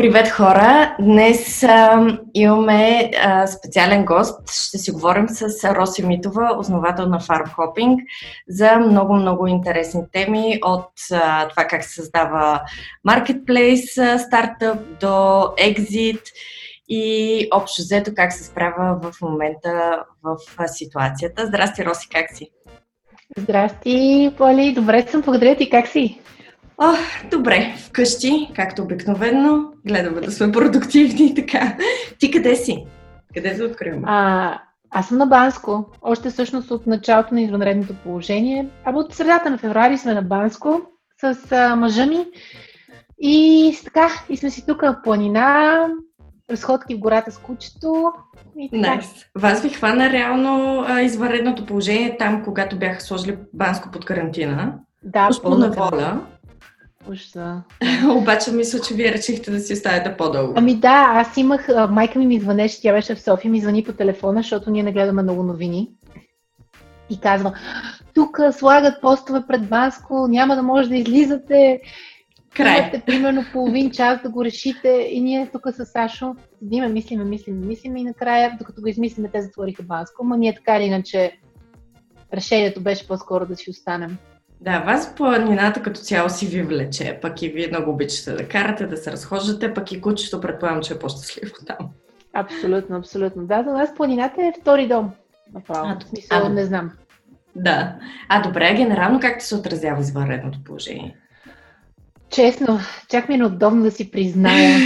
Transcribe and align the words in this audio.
Привет 0.00 0.28
хора! 0.28 0.96
Днес 1.00 1.62
а, 1.62 2.06
имаме 2.34 3.10
а, 3.22 3.46
специален 3.46 4.04
гост. 4.04 4.50
Ще 4.50 4.78
си 4.78 4.90
говорим 4.90 5.28
с 5.28 5.74
Роси 5.74 6.06
Митова, 6.06 6.56
основател 6.58 7.06
на 7.06 7.20
Farm 7.20 7.56
Hopping, 7.56 7.96
за 8.48 8.76
много-много 8.76 9.46
интересни 9.46 10.02
теми 10.12 10.58
от 10.64 10.90
а, 11.12 11.48
това 11.48 11.64
как 11.64 11.84
се 11.84 11.90
създава 11.90 12.60
Marketplace 13.08 14.16
стартъп 14.16 14.78
до 15.00 15.06
Exit 15.58 16.22
и 16.88 17.48
общо 17.54 17.82
взето 17.82 18.10
как 18.16 18.32
се 18.32 18.44
справя 18.44 18.98
в 19.02 19.20
момента 19.22 20.02
в 20.22 20.36
ситуацията. 20.68 21.46
Здрасти, 21.46 21.84
Роси, 21.84 22.08
как 22.08 22.36
си? 22.36 22.50
Здрасти, 23.38 24.34
Поли. 24.36 24.72
Добре 24.74 25.06
съм. 25.10 25.20
Благодаря 25.20 25.56
ти. 25.56 25.70
Как 25.70 25.88
си? 25.88 26.20
О, 26.82 26.92
добре, 27.30 27.74
вкъщи, 27.78 28.50
както 28.56 28.82
обикновено. 28.82 29.72
Гледаме 29.86 30.20
да 30.20 30.32
сме 30.32 30.52
продуктивни 30.52 31.26
и 31.26 31.34
така. 31.34 31.76
Ти 32.18 32.30
къде 32.30 32.56
си? 32.56 32.86
Къде 33.34 33.54
се 33.54 33.64
откриваме? 33.64 34.02
А, 34.06 34.58
аз 34.90 35.08
съм 35.08 35.18
на 35.18 35.26
Банско. 35.26 35.84
Още 36.02 36.30
всъщност 36.30 36.70
от 36.70 36.86
началото 36.86 37.34
на 37.34 37.42
извънредното 37.42 37.94
положение. 37.94 38.68
Абе 38.84 38.98
от 38.98 39.14
средата 39.14 39.50
на 39.50 39.58
феврари 39.58 39.98
сме 39.98 40.14
на 40.14 40.22
Банско 40.22 40.80
с 41.20 41.52
а, 41.52 41.76
мъжа 41.76 42.06
ми. 42.06 42.26
И 43.18 43.76
така, 43.84 44.08
и 44.28 44.36
сме 44.36 44.50
си 44.50 44.66
тук 44.66 44.80
в 44.80 44.96
планина, 45.04 45.88
разходки 46.50 46.94
в 46.94 46.98
гората 46.98 47.30
с 47.30 47.38
кучето. 47.38 48.12
Найс. 48.72 49.06
Nice. 49.06 49.26
Вас 49.38 49.62
ви 49.62 49.68
хвана 49.68 50.10
реално 50.12 50.84
а, 50.88 51.00
извънредното 51.00 51.66
положение 51.66 52.16
там, 52.18 52.44
когато 52.44 52.78
бяха 52.78 53.00
сложили 53.00 53.38
Банско 53.52 53.90
под 53.90 54.04
карантина. 54.04 54.74
Да, 55.02 55.28
пълна 55.42 55.70
воля. 55.70 56.20
Ужаса. 57.10 57.62
Обаче 58.16 58.52
мисля, 58.52 58.80
че 58.80 58.94
вие 58.94 59.12
речихте 59.12 59.50
да 59.50 59.60
си 59.60 59.72
оставите 59.72 60.16
по-дълго. 60.16 60.52
Ами 60.56 60.74
да, 60.74 61.06
аз 61.14 61.36
имах, 61.36 61.68
майка 61.90 62.18
ми 62.18 62.26
ми 62.26 62.40
звънеше, 62.40 62.80
тя 62.82 62.92
беше 62.92 63.14
в 63.14 63.22
София, 63.22 63.50
ми 63.50 63.60
звъни 63.60 63.84
по 63.84 63.92
телефона, 63.92 64.42
защото 64.42 64.70
ние 64.70 64.82
не 64.82 64.92
гледаме 64.92 65.22
много 65.22 65.42
новини. 65.42 65.90
И 67.10 67.20
казва, 67.20 67.54
тук 68.14 68.40
слагат 68.52 69.00
постове 69.00 69.42
пред 69.48 69.68
Банско, 69.68 70.26
няма 70.28 70.56
да 70.56 70.62
може 70.62 70.88
да 70.88 70.96
излизате. 70.96 71.80
Край. 72.56 72.78
Имате 72.78 73.02
примерно 73.06 73.44
половин 73.52 73.90
час 73.90 74.22
да 74.22 74.30
го 74.30 74.44
решите 74.44 74.88
и 75.10 75.20
ние 75.20 75.48
тук 75.52 75.62
с 75.72 75.86
Сашо 75.86 76.34
седиме, 76.58 76.88
мислиме, 76.88 77.24
мислиме, 77.24 77.66
мислиме 77.66 78.00
и 78.00 78.04
накрая, 78.04 78.56
докато 78.58 78.82
го 78.82 78.88
измислиме, 78.88 79.28
те 79.32 79.42
затвориха 79.42 79.82
Банско. 79.82 80.24
Ма 80.24 80.36
ние 80.36 80.54
така 80.54 80.76
или 80.76 80.84
иначе 80.84 81.38
решението 82.34 82.80
беше 82.80 83.08
по-скоро 83.08 83.46
да 83.46 83.56
си 83.56 83.70
останем. 83.70 84.18
Да, 84.60 84.80
вас 84.80 85.14
планината 85.14 85.82
като 85.82 86.00
цяло 86.00 86.30
си 86.30 86.46
ви 86.46 86.62
влече, 86.62 87.18
пък 87.22 87.42
и 87.42 87.48
вие 87.48 87.68
много 87.68 87.90
обичате 87.90 88.32
да 88.32 88.48
карате, 88.48 88.86
да 88.86 88.96
се 88.96 89.12
разхождате, 89.12 89.74
пък 89.74 89.92
и 89.92 90.00
кучето 90.00 90.40
предполагам, 90.40 90.82
че 90.82 90.94
е 90.94 90.98
по-щастливо 90.98 91.54
там. 91.66 91.88
Абсолютно, 92.32 92.96
абсолютно. 92.96 93.46
Да, 93.46 93.62
за 93.62 93.72
нас 93.72 93.94
планината 93.94 94.42
е 94.42 94.52
втори 94.60 94.88
дом. 94.88 95.10
Направо. 95.54 95.88
А, 95.88 96.06
смисъл, 96.08 96.46
а, 96.46 96.48
не 96.48 96.64
знам. 96.64 96.90
Да. 97.56 97.96
А 98.28 98.42
добре, 98.42 98.74
генерално 98.74 99.20
как 99.20 99.38
ти 99.38 99.44
се 99.44 99.54
отразява 99.54 100.00
извънредното 100.00 100.64
положение? 100.64 101.16
Честно, 102.30 102.78
чак 103.08 103.28
ми 103.28 103.34
е 103.34 103.38
неудобно 103.38 103.82
да 103.82 103.90
си 103.90 104.10
призная. 104.10 104.78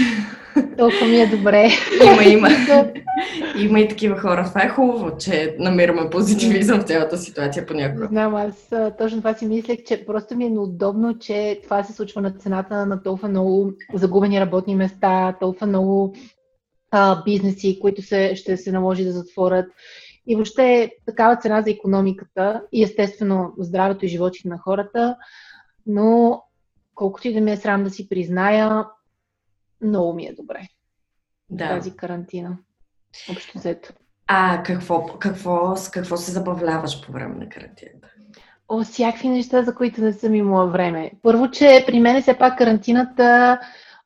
Толкова 0.79 1.07
ми 1.07 1.21
е 1.21 1.27
добре. 1.27 1.69
Има, 2.05 2.25
има. 2.25 2.49
има 3.59 3.81
и 3.81 3.89
такива 3.89 4.19
хора. 4.19 4.45
Това 4.49 4.63
е 4.63 4.69
хубаво, 4.69 5.19
че 5.19 5.57
намираме 5.59 6.11
позитивизъм 6.11 6.81
в 6.81 6.85
цялата 6.85 7.19
ситуация 7.19 7.67
понякога. 7.67 8.07
Знам, 8.07 8.35
аз 8.35 8.71
точно 8.99 9.19
това 9.19 9.35
си 9.35 9.47
мислех, 9.47 9.79
че 9.87 10.07
просто 10.07 10.37
ми 10.37 10.45
е 10.45 10.51
неудобно, 10.51 11.19
че 11.19 11.61
това 11.63 11.83
се 11.83 11.93
случва 11.93 12.21
на 12.21 12.31
цената 12.31 12.87
на 12.87 13.03
толкова 13.03 13.29
много 13.29 13.73
загубени 13.95 14.41
работни 14.41 14.75
места, 14.75 15.37
толкова 15.41 15.67
много 15.67 16.15
а, 16.91 17.23
бизнеси, 17.25 17.79
които 17.81 18.03
се, 18.03 18.37
ще 18.37 18.57
се 18.57 18.73
наложи 18.73 19.05
да 19.05 19.13
затворят. 19.13 19.67
И 20.27 20.35
въобще 20.35 20.91
такава 21.07 21.37
цена 21.37 21.63
за 21.63 21.71
економиката 21.71 22.63
и 22.73 22.83
естествено 22.83 23.53
здравето 23.59 24.05
и 24.05 24.09
животите 24.09 24.49
на 24.49 24.59
хората, 24.59 25.17
но 25.87 26.43
колкото 26.95 27.29
и 27.29 27.35
да 27.35 27.41
ми 27.41 27.53
е 27.53 27.57
срам 27.57 27.85
да 27.85 27.91
си 27.91 28.09
призная, 28.09 28.87
много 29.81 30.15
ми 30.15 30.27
е 30.27 30.35
добре. 30.35 30.69
Да. 31.51 31.69
Тази 31.69 31.97
карантина. 31.97 32.59
Общо 33.31 33.59
взето. 33.59 33.93
А 34.27 34.63
какво, 34.63 35.07
какво, 35.07 35.77
с 35.77 35.91
какво 35.91 36.17
се 36.17 36.33
забавляваш 36.33 37.07
по 37.07 37.13
време 37.13 37.35
на 37.35 37.49
карантината? 37.49 38.09
О, 38.69 38.85
всякакви 38.85 39.29
неща, 39.29 39.63
за 39.63 39.75
които 39.75 40.01
не 40.01 40.13
съм 40.13 40.35
имала 40.35 40.67
време. 40.67 41.13
Първо, 41.23 41.51
че 41.51 41.85
при 41.87 42.01
мен 42.01 42.17
е 42.17 42.23
все 42.23 42.39
пак 42.39 42.59
карантината 42.59 43.59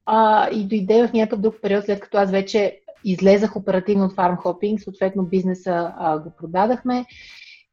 а, 0.07 0.49
и 0.51 0.69
дойде 0.69 1.07
в 1.07 1.13
някакъв 1.13 1.41
друг 1.41 1.55
период, 1.63 1.85
след 1.85 2.01
като 2.01 2.19
аз 2.19 2.31
вече 2.31 2.81
излезах 3.05 3.57
оперативно 3.57 4.05
от 4.05 4.15
Hopping, 4.17 4.85
съответно 4.85 5.23
бизнеса 5.23 5.93
а, 5.99 6.19
го 6.19 6.33
продадахме. 6.39 7.05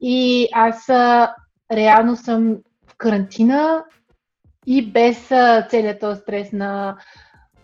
И 0.01 0.47
аз 0.53 0.89
а, 0.89 1.35
реално 1.71 2.15
съм 2.15 2.57
в 2.87 2.95
карантина 2.97 3.83
и 4.67 4.91
без 4.91 5.27
целият 5.69 5.99
този 5.99 6.21
стрес 6.21 6.51
на 6.51 6.97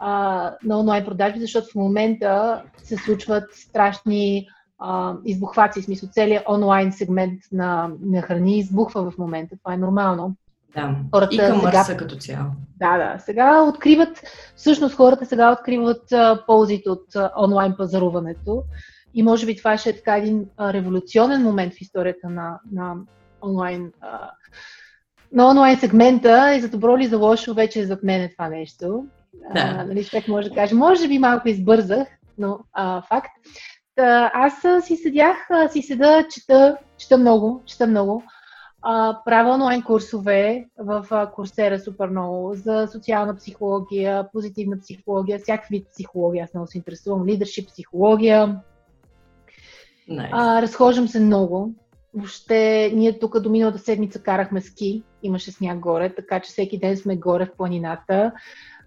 а, 0.04 0.54
на 0.64 0.80
онлайн 0.80 1.06
продажби, 1.06 1.40
защото 1.40 1.68
в 1.72 1.76
момента 1.76 2.64
се 2.78 2.98
случват 2.98 3.44
страшни 3.54 4.48
а, 4.80 5.14
избухваци, 5.26 5.82
в 5.82 5.86
смисъл 5.86 6.10
целият 6.10 6.44
онлайн 6.50 6.92
сегмент 6.92 7.40
на, 7.52 7.90
на 8.02 8.22
храни 8.22 8.60
избухва 8.60 9.12
в 9.12 9.18
момента. 9.18 9.56
Това 9.58 9.74
е 9.74 9.78
нормално. 9.78 10.36
Да, 10.76 10.96
хората 11.14 11.36
и 11.36 11.38
към 11.38 11.62
сега, 11.62 11.98
като 11.98 12.16
цяло. 12.16 12.46
Да, 12.80 12.98
да. 12.98 13.20
Сега 13.20 13.62
откриват, 13.62 14.22
всъщност 14.56 14.96
хората 14.96 15.26
сега 15.26 15.52
откриват 15.52 16.12
а, 16.12 16.44
ползите 16.48 16.90
от 16.90 17.16
а, 17.16 17.32
онлайн 17.38 17.76
пазаруването 17.78 18.64
и 19.14 19.24
може 19.24 19.46
би 19.46 19.58
това 19.58 19.78
ще 19.78 19.90
е 19.90 19.96
така 19.96 20.18
един 20.18 20.46
а, 20.58 20.74
революционен 20.74 21.44
момент 21.44 21.74
в 21.74 21.82
историята 21.82 22.30
на, 22.30 22.60
на 22.72 22.96
онлайн 23.42 23.92
а, 24.02 24.32
на 25.32 25.50
онлайн 25.50 25.80
сегмента 25.80 26.56
и 26.56 26.62
за 26.62 26.70
добро 26.70 26.98
ли 26.98 27.08
за 27.08 27.18
лошо 27.18 27.54
вече 27.54 27.80
е 27.80 27.86
зад 27.86 28.04
мен 28.04 28.30
това 28.32 28.50
нещо. 28.50 29.06
Да. 29.54 29.62
А, 29.62 29.86
нали, 29.86 30.06
човек 30.06 30.28
може 30.28 30.50
да 30.50 30.56
каже, 30.56 30.76
може 30.76 31.08
би 31.08 31.20
малко 31.20 31.50
избързах, 31.50 32.08
но 32.38 32.60
а, 32.74 33.02
факт. 33.02 33.32
Та, 33.96 34.32
аз 34.34 34.54
си 34.86 34.96
седях, 34.96 35.38
си 35.72 35.82
седа, 35.82 36.28
чета, 36.30 36.78
чета 36.98 37.18
много, 37.18 37.62
чета 37.66 37.88
много. 37.88 38.24
А, 38.82 39.18
правя 39.26 39.54
онлайн 39.54 39.82
курсове 39.82 40.66
в 40.78 41.30
Курсера 41.36 41.80
супер 41.80 42.08
много 42.10 42.54
за 42.54 42.88
социална 42.92 43.36
психология, 43.36 44.28
позитивна 44.34 44.80
психология, 44.80 45.40
всякакви 45.40 45.78
вид 45.78 45.88
психология. 45.94 46.44
Аз 46.44 46.54
много 46.54 46.68
се 46.68 46.78
интересувам. 46.78 47.26
Лидершип, 47.26 47.68
психология. 47.68 48.60
Nice. 50.10 50.30
А, 50.32 50.62
разхождам 50.62 51.08
се 51.08 51.20
много. 51.20 51.74
Въобще, 52.14 52.92
ние 52.96 53.20
тук 53.20 53.40
до 53.40 53.50
миналата 53.50 53.80
седмица 53.80 54.24
карахме 54.24 54.62
ски. 54.62 55.04
Имаше 55.24 55.52
сняг 55.52 55.80
горе, 55.80 56.16
така 56.16 56.40
че 56.40 56.52
всеки 56.52 56.80
ден 56.80 56.98
сме 56.98 57.16
горе 57.16 57.46
в 57.46 57.58
планината 57.58 58.32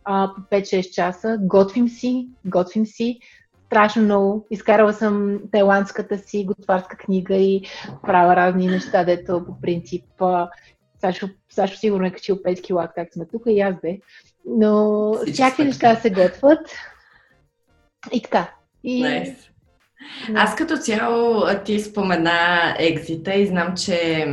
а, 0.05 0.33
по 0.37 0.57
5-6 0.57 0.91
часа. 0.91 1.39
Готвим 1.41 1.89
си, 1.89 2.29
готвим 2.45 2.87
си. 2.87 3.19
Страшно 3.67 4.03
много. 4.03 4.47
Изкарала 4.51 4.93
съм 4.93 5.41
тайландската 5.53 6.19
си 6.19 6.45
готварска 6.45 6.97
книга 6.97 7.37
и 7.37 7.63
правя 8.03 8.37
разни 8.37 8.67
неща, 8.67 9.05
дето 9.05 9.45
по 9.47 9.61
принцип 9.61 10.05
Сашо, 11.01 11.29
Сашо 11.51 11.77
сигурно 11.77 12.07
е 12.07 12.11
качил 12.11 12.37
5 12.37 12.63
кила, 12.63 12.89
как 12.95 13.13
сме 13.13 13.27
тук 13.27 13.43
и 13.47 13.61
аз 13.61 13.75
бе. 13.83 13.99
Но 14.47 15.13
всякакви 15.33 15.65
неща 15.65 15.97
се 15.97 16.11
готвят. 16.11 16.71
И 18.13 18.23
така. 18.23 18.55
И... 18.85 19.05
Nice. 19.05 19.54
Аз 20.35 20.57
като 20.57 20.77
цяло 20.77 21.45
ти 21.65 21.81
спомена 21.81 22.75
екзита 22.79 23.35
и 23.35 23.47
знам, 23.47 23.75
че 23.77 24.27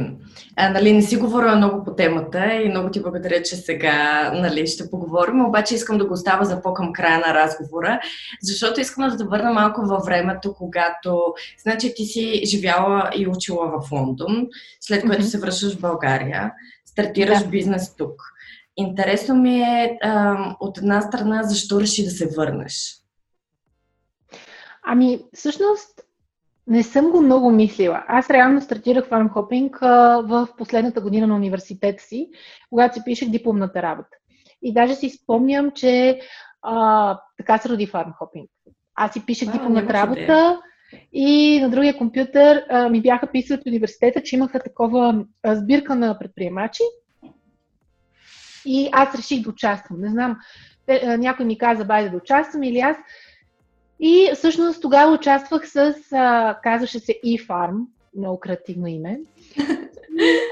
а, 0.55 0.69
нали, 0.69 0.93
не 0.93 1.01
си 1.01 1.17
говоря 1.17 1.55
много 1.55 1.83
по 1.83 1.95
темата 1.95 2.53
и 2.53 2.69
много 2.69 2.91
ти 2.91 3.01
благодаря, 3.01 3.43
че 3.43 3.55
сега 3.55 4.31
нали, 4.35 4.67
ще 4.67 4.89
поговорим, 4.89 5.45
обаче 5.45 5.75
искам 5.75 5.97
да 5.97 6.05
го 6.05 6.13
оставя 6.13 6.45
за 6.45 6.61
по-към 6.61 6.93
края 6.93 7.19
на 7.19 7.33
разговора, 7.33 7.99
защото 8.41 8.81
искам 8.81 9.09
да 9.09 9.17
те 9.17 9.23
върна 9.23 9.53
малко 9.53 9.81
във 9.81 10.05
времето, 10.05 10.53
когато, 10.53 11.33
значи 11.63 11.93
ти 11.95 12.05
си 12.05 12.41
живяла 12.45 13.09
и 13.15 13.27
учила 13.27 13.67
в 13.67 13.91
Лондон, 13.91 14.47
след 14.81 15.01
което 15.01 15.23
mm-hmm. 15.23 15.25
се 15.25 15.39
връщаш 15.39 15.75
в 15.75 15.81
България, 15.81 16.51
стартираш 16.85 17.39
да. 17.39 17.47
бизнес 17.47 17.95
тук. 17.95 18.21
Интересно 18.77 19.35
ми 19.35 19.61
е 19.61 19.97
а, 20.01 20.35
от 20.59 20.77
една 20.77 21.01
страна 21.01 21.43
защо 21.43 21.81
реши 21.81 22.03
да 22.03 22.09
се 22.11 22.29
върнеш? 22.37 23.00
Ами, 24.83 25.19
всъщност, 25.33 26.01
не 26.67 26.83
съм 26.83 27.11
го 27.11 27.21
много 27.21 27.51
мислила. 27.51 28.03
Аз 28.07 28.29
реално 28.29 28.61
стартирах 28.61 29.07
фармхопинг 29.07 29.79
в 29.79 30.47
последната 30.57 31.01
година 31.01 31.27
на 31.27 31.35
университета 31.35 32.03
си, 32.03 32.29
когато 32.69 32.93
си 32.95 33.01
пишех 33.05 33.29
дипломната 33.29 33.81
работа. 33.81 34.17
И 34.61 34.73
даже 34.73 34.95
си 34.95 35.09
спомням, 35.09 35.71
че 35.71 36.19
а, 36.61 37.19
така 37.37 37.57
се 37.57 37.69
роди 37.69 37.87
фармхопинг. 37.87 38.49
Аз 38.95 39.13
си 39.13 39.25
пишех 39.25 39.49
а, 39.49 39.51
дипломната 39.51 39.93
работа 39.93 40.61
и 41.13 41.59
на 41.61 41.69
другия 41.69 41.97
компютър 41.97 42.65
а, 42.69 42.89
ми 42.89 43.01
бяха 43.01 43.27
писали 43.27 43.59
от 43.59 43.65
университета, 43.65 44.23
че 44.23 44.35
имаха 44.35 44.59
такова 44.59 45.25
а, 45.43 45.55
сбирка 45.55 45.95
на 45.95 46.19
предприемачи. 46.19 46.83
И 48.65 48.89
аз 48.91 49.15
реших 49.15 49.41
да 49.41 49.49
участвам. 49.49 50.01
Не 50.01 50.09
знам, 50.09 50.37
те, 50.85 51.17
някой 51.17 51.45
ми 51.45 51.57
каза, 51.57 51.85
байде 51.85 52.09
да 52.09 52.17
участвам 52.17 52.63
или 52.63 52.79
аз. 52.79 52.97
И 54.01 54.31
всъщност 54.35 54.81
тогава 54.81 55.13
участвах 55.13 55.69
с, 55.69 55.95
а, 56.11 56.57
казваше 56.63 56.99
се 56.99 57.19
eFarm, 57.25 57.85
много 58.17 58.39
креативно 58.39 58.87
име. 58.87 59.19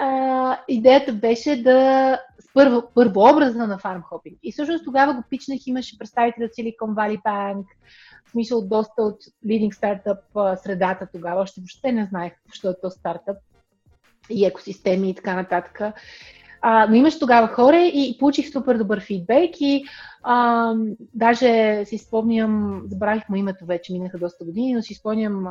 А, 0.02 0.58
идеята 0.68 1.14
беше 1.14 1.64
да 1.64 2.20
първо, 2.54 2.84
първообразна 2.96 3.68
на 3.68 3.78
фармхопинг. 3.78 4.38
И 4.44 4.52
всъщност 4.52 4.86
тогава 4.86 5.14
го 5.14 5.24
пичнах, 5.30 5.68
имаше 5.68 5.98
представители 5.98 6.46
от 6.46 6.52
Silicon 6.52 6.94
Valley 6.94 7.22
Bank, 7.22 7.64
в 8.26 8.32
смисъл 8.32 8.62
доста 8.62 9.02
от 9.02 9.18
leading 9.46 9.72
стартъп 9.72 10.20
средата 10.64 11.08
тогава, 11.14 11.42
още 11.42 11.62
въобще 11.62 11.92
не 11.92 12.06
знаех, 12.06 12.34
що 12.54 12.70
е 12.70 12.74
то 12.82 12.90
стартъп 12.90 13.38
и 14.30 14.46
екосистеми 14.46 15.10
и 15.10 15.16
така 15.16 15.36
нататък. 15.36 15.82
А, 16.62 16.88
но 16.90 16.96
имаш 16.96 17.20
тогава 17.20 17.48
хора 17.48 17.78
и, 17.78 18.18
получих 18.20 18.52
супер 18.52 18.78
добър 18.78 19.02
фидбек 19.02 19.62
и 19.62 19.84
а, 20.24 20.74
даже 21.14 21.82
си 21.86 21.98
спомням, 21.98 22.82
забравих 22.86 23.30
му 23.30 23.36
името 23.36 23.66
вече, 23.66 23.94
минаха 23.94 24.18
доста 24.18 24.46
години, 24.46 24.74
но 24.74 24.82
си 24.82 24.94
спомням, 24.94 25.48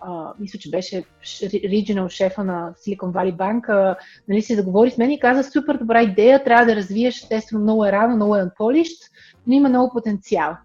а, 0.00 0.32
мисля, 0.38 0.58
че 0.58 0.70
беше 0.70 1.04
regional 1.44 2.08
шефа 2.08 2.44
на 2.44 2.72
Silicon 2.72 3.12
Valley 3.12 3.36
Bank, 3.36 3.68
а, 3.68 3.96
нали, 4.28 4.42
си 4.42 4.54
заговори 4.54 4.90
с 4.90 4.98
мен 4.98 5.10
и 5.10 5.20
каза, 5.20 5.50
супер 5.50 5.76
добра 5.76 6.02
идея, 6.02 6.44
трябва 6.44 6.66
да 6.66 6.76
развиеш, 6.76 7.16
естествено 7.16 7.62
много 7.62 7.84
е 7.84 7.92
рано, 7.92 8.16
много 8.16 8.36
е 8.36 8.42
unpolished, 8.42 9.10
но 9.46 9.54
има 9.54 9.68
много 9.68 9.92
потенциал. 9.92 10.56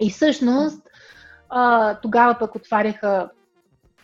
И 0.00 0.10
всъщност 0.10 0.88
а, 1.48 1.94
тогава 1.94 2.36
пък 2.38 2.54
отваряха 2.54 3.30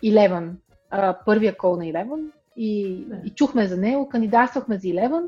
Eleven, 0.05 0.51
а, 0.91 1.19
първия 1.27 1.57
кол 1.57 1.77
на 1.77 1.85
Eleven, 1.85 2.31
и, 2.57 3.05
да. 3.09 3.21
и 3.25 3.31
чухме 3.31 3.67
за 3.67 3.77
него, 3.77 4.09
кандидатствахме 4.09 4.79
за 4.79 4.89
Eleven, 4.89 5.23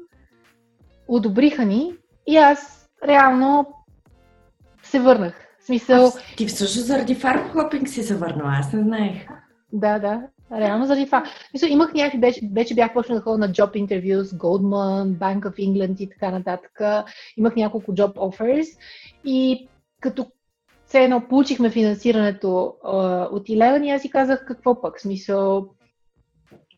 одобриха 1.08 1.64
ни 1.64 1.92
и 2.26 2.36
аз 2.36 2.88
реално 3.06 3.66
се 4.82 5.00
върнах. 5.00 5.46
В 5.60 5.66
смисъл... 5.66 6.06
А, 6.06 6.36
ти 6.36 6.46
всъщност 6.46 6.86
заради 6.86 7.14
фармхопинг 7.14 7.88
си 7.88 8.02
се 8.02 8.16
върнала, 8.16 8.52
аз 8.58 8.72
не 8.72 8.82
знаех. 8.82 9.26
Да, 9.72 9.98
да. 9.98 10.22
Реално 10.52 10.86
заради 10.86 11.06
това. 11.06 11.24
Мисля, 11.54 11.68
имах 11.68 11.94
някакви, 11.94 12.18
вече, 12.18 12.40
вече 12.54 12.74
бях 12.74 12.92
почнал 12.92 13.18
да 13.18 13.22
ходя 13.22 13.38
на 13.38 13.48
job 13.48 13.86
interviews, 13.86 14.22
Goldman, 14.22 15.18
Bank 15.18 15.40
of 15.40 15.54
England 15.54 16.00
и 16.00 16.08
така 16.08 16.30
нататък. 16.30 16.80
Имах 17.36 17.56
няколко 17.56 17.92
job 17.92 18.14
offers 18.14 18.66
и 19.24 19.68
като 20.00 20.26
все 20.86 21.02
едно 21.02 21.28
получихме 21.28 21.70
финансирането 21.70 22.74
а, 22.84 23.28
от 23.32 23.48
Eleven 23.48 23.86
и 23.86 23.90
аз 23.90 24.02
си 24.02 24.10
казах 24.10 24.44
какво 24.46 24.80
пък. 24.80 25.00
Смисъл, 25.00 25.68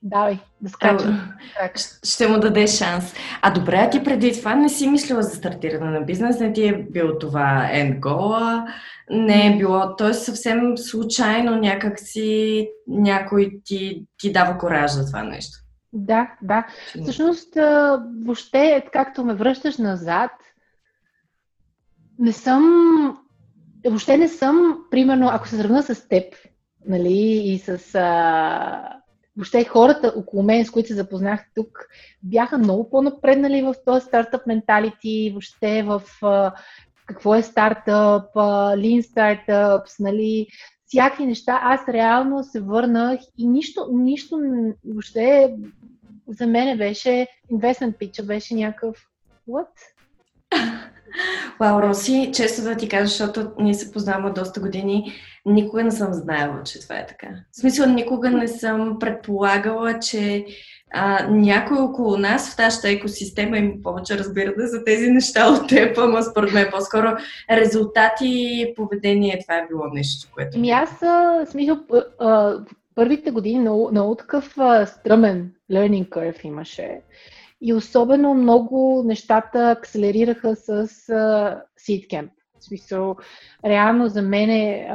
Давай, 0.09 0.39
да 0.61 0.69
скачам. 0.69 1.33
Ще 2.05 2.29
му 2.29 2.39
даде 2.39 2.67
шанс. 2.67 3.15
А 3.43 3.51
добре, 3.51 3.77
а 3.77 3.91
ти 3.91 4.05
преди 4.05 4.39
това 4.39 4.55
не 4.55 4.69
си 4.69 4.89
мислила 4.89 5.23
за 5.23 5.37
стартиране 5.37 5.91
на 5.91 6.01
бизнес? 6.01 6.41
Не 6.41 6.53
ти 6.53 6.69
е 6.69 6.87
било 6.91 7.19
това 7.19 7.71
goal 7.75 8.67
Не 9.11 9.47
е 9.47 9.59
било, 9.59 9.97
т.е. 9.97 10.15
съвсем 10.15 10.79
случайно 10.79 11.57
някак 11.57 12.01
си 12.01 12.69
някой 12.87 13.61
ти, 13.65 14.07
ти 14.19 14.33
дава 14.33 14.59
кораж 14.59 14.91
за 14.91 15.07
това 15.07 15.23
нещо. 15.23 15.59
Да, 15.93 16.31
да. 16.43 16.67
Всъщност, 17.03 17.55
въобще, 18.25 18.85
както 18.93 19.25
ме 19.25 19.35
връщаш 19.35 19.79
назад, 19.79 20.31
не 22.19 22.33
съм, 22.33 22.65
въобще 23.87 24.17
не 24.17 24.29
съм, 24.29 24.79
примерно, 24.91 25.29
ако 25.33 25.49
се 25.49 25.57
сравна 25.57 25.83
с 25.83 26.09
теб, 26.09 26.25
нали, 26.87 27.43
и 27.45 27.59
с 27.59 27.95
а, 27.95 28.97
въобще 29.37 29.65
хората 29.65 30.13
около 30.17 30.43
мен, 30.43 30.65
с 30.65 30.71
които 30.71 30.89
се 30.89 30.95
запознах 30.95 31.45
тук, 31.55 31.87
бяха 32.23 32.59
много 32.59 32.91
по-напреднали 32.91 33.63
в 33.63 33.75
този 33.87 34.07
стартъп 34.07 34.47
менталити, 34.47 35.31
въобще 35.33 35.83
в 35.83 36.03
а, 36.23 36.53
какво 37.07 37.35
е 37.35 37.43
стартъп, 37.43 38.35
lean 38.35 39.03
startups, 39.03 40.01
нали, 40.01 40.47
всякакви 40.87 41.27
неща. 41.27 41.61
Аз 41.63 41.89
реално 41.89 42.45
се 42.45 42.61
върнах 42.61 43.21
и 43.39 43.49
нищо, 43.49 43.89
нищо 43.93 44.41
въобще 44.85 45.55
за 46.29 46.47
мен 46.47 46.79
беше 46.79 47.27
investment 47.53 47.99
pitch, 47.99 48.27
беше 48.27 48.55
някакъв 48.55 48.97
what? 49.49 49.69
Вау, 51.61 51.83
Роси, 51.83 52.31
често 52.35 52.63
да 52.63 52.77
ти 52.77 52.89
кажа, 52.89 53.07
защото 53.07 53.53
ние 53.59 53.75
се 53.75 53.93
познаваме 53.93 54.31
доста 54.31 54.61
години, 54.61 55.13
никога 55.47 55.85
не 55.85 55.91
съм 55.91 56.13
знаела, 56.13 56.63
че 56.65 56.81
това 56.81 56.99
е 56.99 57.07
така. 57.07 57.29
В 57.53 57.61
смисъл, 57.61 57.87
никога 57.87 58.31
не 58.31 58.49
съм 58.49 58.97
предполагала, 59.01 59.99
че 59.99 60.47
а, 60.93 61.29
някой 61.31 61.79
около 61.79 62.17
нас 62.17 62.53
в 62.53 62.57
тази 62.57 62.89
екосистема 62.89 63.59
има 63.59 63.73
повече 63.83 64.19
разбиране 64.19 64.67
за 64.67 64.85
тези 64.85 65.11
неща 65.11 65.49
от 65.49 65.69
теб, 65.69 65.99
ама 65.99 66.23
според 66.23 66.53
мен 66.53 66.69
по-скоро 66.71 67.17
резултати 67.51 68.27
и 68.29 68.75
поведение, 68.77 69.39
това 69.43 69.59
е 69.59 69.67
било 69.69 69.85
нещо, 69.93 70.29
което... 70.35 70.59
Ми 70.59 70.71
аз, 70.71 70.91
смисъл, 71.51 71.79
първите 72.95 73.31
години 73.31 73.61
много, 73.61 73.91
много 73.91 74.15
такъв 74.15 74.57
стръмен 74.87 75.51
learning 75.73 76.09
curve 76.09 76.45
имаше. 76.45 77.01
И 77.61 77.75
особено 77.75 78.35
много 78.35 79.03
нещата 79.07 79.71
акселерираха 79.71 80.57
с 80.57 80.89
Seedcamp. 81.81 82.29
Смисъл, 82.67 83.17
реално 83.65 84.09
за 84.09 84.23
мен 84.23 84.51
е 84.51 84.89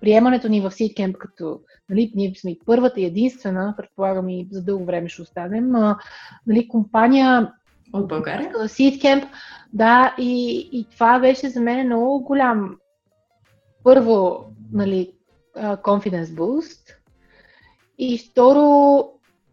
приемането 0.00 0.48
ни 0.48 0.60
в 0.60 0.70
Seedcamp 0.70 1.18
като 1.18 1.60
нали, 1.90 2.12
ние 2.14 2.34
сме 2.34 2.50
и 2.50 2.60
първата 2.66 3.00
и 3.00 3.04
единствена, 3.04 3.74
предполагам 3.76 4.28
и 4.28 4.48
за 4.50 4.64
дълго 4.64 4.84
време 4.84 5.08
ще 5.08 5.22
останем, 5.22 5.76
а, 5.76 5.98
нали, 6.46 6.68
компания 6.68 7.52
от 7.92 8.08
България? 8.08 8.52
Seedcamp, 8.52 9.28
да, 9.72 10.14
и, 10.18 10.58
и 10.72 10.86
това 10.90 11.18
беше 11.18 11.48
за 11.48 11.60
мен 11.60 11.86
много 11.86 12.24
голям 12.24 12.76
първо, 13.84 14.44
нали, 14.72 15.12
confidence 15.56 16.24
boost 16.24 16.94
и 17.98 18.18
второ 18.18 19.04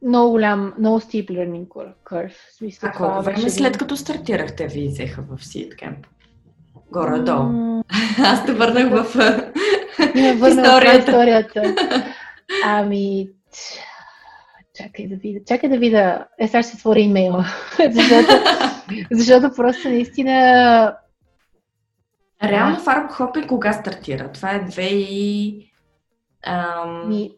много 0.01 0.31
голям, 0.31 0.73
много 0.79 0.99
steep 0.99 1.29
learning 1.29 1.67
curve. 2.03 2.33
Смисъл, 2.57 2.89
а 2.89 2.97
колко 2.97 3.23
време 3.23 3.49
след 3.49 3.77
като 3.77 3.97
стартирахте 3.97 4.67
ви 4.67 4.87
взеха 4.87 5.21
в 5.21 5.37
Seedcamp? 5.37 6.05
Горе-долу. 6.95 7.83
Аз 8.23 8.45
те 8.45 8.53
върнах 8.53 8.89
в 8.89 9.15
историята. 10.15 10.97
историята. 10.97 11.75
Ами, 12.65 13.29
чакай 14.75 15.07
да 15.07 15.15
видя. 15.15 15.39
Чакай 15.47 15.69
да 15.69 15.77
видя. 15.77 16.27
Е, 16.39 16.47
сега 16.47 16.63
ще 16.63 16.75
отворя 16.75 16.99
имейла. 16.99 17.45
защото, 17.91 18.33
защото 19.11 19.55
просто 19.55 19.89
наистина... 19.89 20.97
Реално 22.43 22.79
фармхопинг 22.79 23.47
кога 23.47 23.73
стартира? 23.73 24.31
Това 24.31 24.51
е 24.51 24.65
2 24.65 24.81
и... 24.91 25.71
Ам... 26.45 27.09
Ми, 27.09 27.31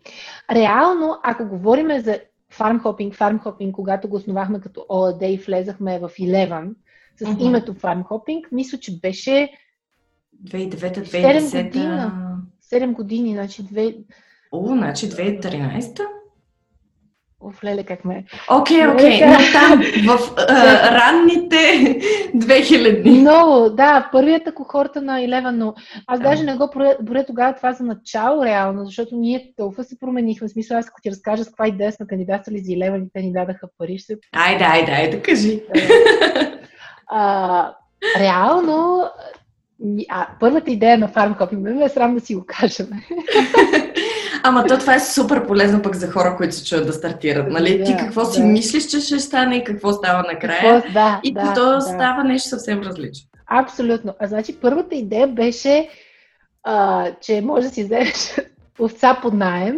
реално, 0.52 1.20
ако 1.24 1.46
говорим 1.46 2.00
за 2.00 2.20
фармхопинг, 2.52 3.16
фармхопинг, 3.16 3.76
когато 3.76 4.08
го 4.08 4.16
основахме 4.16 4.62
като 4.62 4.86
ОАД 4.90 5.22
и 5.22 5.38
влезахме 5.38 6.00
в 6.00 6.10
Eleven 6.10 6.74
с 7.18 7.26
mm-hmm. 7.26 7.44
името 7.44 7.74
фармхопинг, 7.74 8.48
мисля, 8.52 8.78
че 8.78 9.00
беше 9.00 9.50
2009-2010. 10.44 11.40
7 11.40 11.64
години. 11.64 12.12
7 12.72 12.92
години, 12.92 13.34
значи 13.34 13.64
2... 13.64 14.04
О, 14.52 14.68
значи 14.68 15.10
2013 15.10 16.06
Оф, 17.40 17.64
леле, 17.64 17.84
как 17.84 18.06
ме... 18.06 18.26
Окей, 18.52 18.78
okay, 18.78 18.94
окей, 18.94 19.10
okay. 19.10 19.26
но 19.26 19.38
там, 19.52 19.80
в 20.16 20.36
uh, 20.36 20.92
ранните 21.02 21.56
2000 22.36 23.20
Много, 23.20 23.70
да, 23.70 24.10
първията 24.12 24.54
кохорта 24.54 25.02
на 25.02 25.20
Eleven, 25.20 25.52
но 25.52 25.74
аз 26.08 26.20
даже 26.20 26.44
не 26.44 26.56
го 26.56 26.70
боря 27.02 27.26
тогава 27.26 27.56
това 27.56 27.74
за 27.74 27.84
начало 27.84 28.46
реално, 28.46 28.86
защото 28.86 29.16
ние 29.16 29.54
толкова 29.58 29.84
се 29.84 30.00
променихме. 30.00 30.48
В 30.48 30.52
смисъл, 30.52 30.78
аз 30.78 30.88
ако 30.88 31.02
ти 31.02 31.12
разкажа 31.12 31.44
с 31.44 31.48
каква 31.48 31.68
идея 31.68 31.92
сме 31.92 32.08
кандидатствали 32.08 32.60
за 32.60 32.72
Eleven 32.72 33.08
и 33.08 33.10
те 33.14 33.22
ни 33.22 33.34
дадаха 33.34 33.68
пари, 33.78 33.98
ще... 33.98 34.18
Айде, 34.32 34.64
айде, 34.64 34.92
айде, 34.92 35.22
кажи. 35.22 35.64
а, 37.08 37.74
реално, 38.20 39.10
а, 40.10 40.28
първата 40.40 40.72
идея 40.72 40.98
на 40.98 41.10
ме 41.52 41.86
е 41.86 41.90
срам 41.90 42.16
да 42.16 42.22
си 42.22 42.36
го 42.36 42.44
кажем. 42.48 42.88
Ама 44.44 44.66
то 44.68 44.78
това 44.78 44.96
е 44.96 45.00
супер 45.00 45.48
полезно 45.48 45.82
пък 45.82 45.96
за 45.96 46.12
хора, 46.12 46.36
които 46.38 46.56
се 46.56 46.66
чуят 46.66 46.86
да 46.88 46.94
стартират. 46.94 47.52
Нали? 47.52 47.78
Да, 47.78 47.84
Ти 47.84 47.96
какво 48.00 48.22
да. 48.22 48.28
си 48.28 48.42
мислиш, 48.42 48.86
че 48.86 49.00
ще 49.00 49.20
стане 49.20 49.56
и 49.56 49.64
какво 49.64 49.94
става 49.94 50.24
накрая. 50.34 50.82
Какво, 50.82 50.94
да, 50.94 51.20
и 51.24 51.34
да, 51.34 51.54
то 51.54 51.72
да. 51.72 51.82
става 51.82 52.24
нещо 52.24 52.50
съвсем 52.50 52.82
различно. 52.82 53.30
Абсолютно. 53.48 54.14
А 54.20 54.28
значи 54.28 54.60
първата 54.62 54.96
идея 54.96 55.28
беше, 55.28 55.90
а, 56.64 57.08
че 57.22 57.42
може 57.42 57.68
да 57.68 57.74
си 57.74 57.84
вземеш 57.84 58.36
овца 58.80 59.20
под 59.22 59.34
найем 59.34 59.78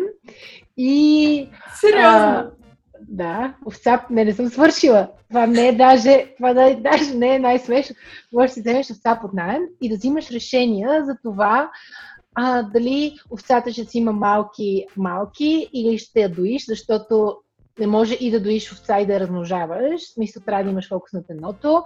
и... 0.78 1.50
Сериозно? 1.82 2.10
А, 2.10 2.50
да, 3.10 3.56
овца, 3.66 4.06
не, 4.10 4.26
не 4.26 4.34
съм 4.34 4.50
свършила. 4.50 5.08
Това 5.30 5.48
не 5.48 5.68
е 5.68 5.76
даже, 5.76 6.34
това 6.38 6.54
да, 6.54 6.76
даже 6.76 7.14
не 7.14 7.36
е 7.36 7.40
най-смешно. 7.40 7.96
Можеш 8.34 8.50
да 8.50 8.54
си 8.54 8.62
вземеш 8.62 8.92
овца 8.92 9.20
под 9.22 9.34
найем 9.34 9.62
и 9.82 9.90
да 9.90 9.96
взимаш 9.96 10.32
решения 10.32 11.06
за 11.06 11.18
това 11.24 11.72
а, 12.36 12.64
дали 12.64 13.16
овцата 13.32 13.74
ще 13.74 13.86
си 13.86 13.98
има 13.98 14.12
малки, 14.12 14.86
малки 14.98 15.70
или 15.74 15.98
ще 15.98 16.22
я 16.22 16.30
доиш, 16.30 16.66
защото 16.66 17.38
не 17.80 17.88
може 17.88 18.14
и 18.14 18.32
да 18.32 18.40
доиш 18.40 18.72
овца 18.72 19.00
и 19.00 19.06
да 19.06 19.14
я 19.14 19.20
размножаваш. 19.20 20.02
В 20.02 20.14
смисъл 20.14 20.44
трябва 20.46 20.64
да 20.64 20.70
имаш 20.70 20.90
фокус 20.90 21.14
на 21.14 21.22
едното 21.30 21.84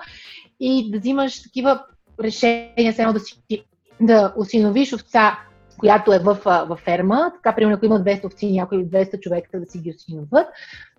и 0.59 0.91
да 0.91 0.99
взимаш 0.99 1.43
такива 1.43 1.83
решение, 2.23 2.93
само 2.93 3.13
да 3.13 3.19
си 3.19 3.43
да 4.01 4.33
осиновиш 4.37 4.93
овца, 4.93 5.39
която 5.77 6.13
е 6.13 6.19
в, 6.19 6.37
в 6.45 6.77
ферма, 6.83 7.31
така 7.33 7.55
примерно 7.55 7.75
ако 7.75 7.85
има 7.85 7.99
200 7.99 8.25
овци, 8.25 8.51
някои 8.51 8.85
200 8.85 9.19
човека 9.19 9.59
да 9.59 9.65
си 9.65 9.79
ги 9.79 9.93
осиноват, 9.97 10.47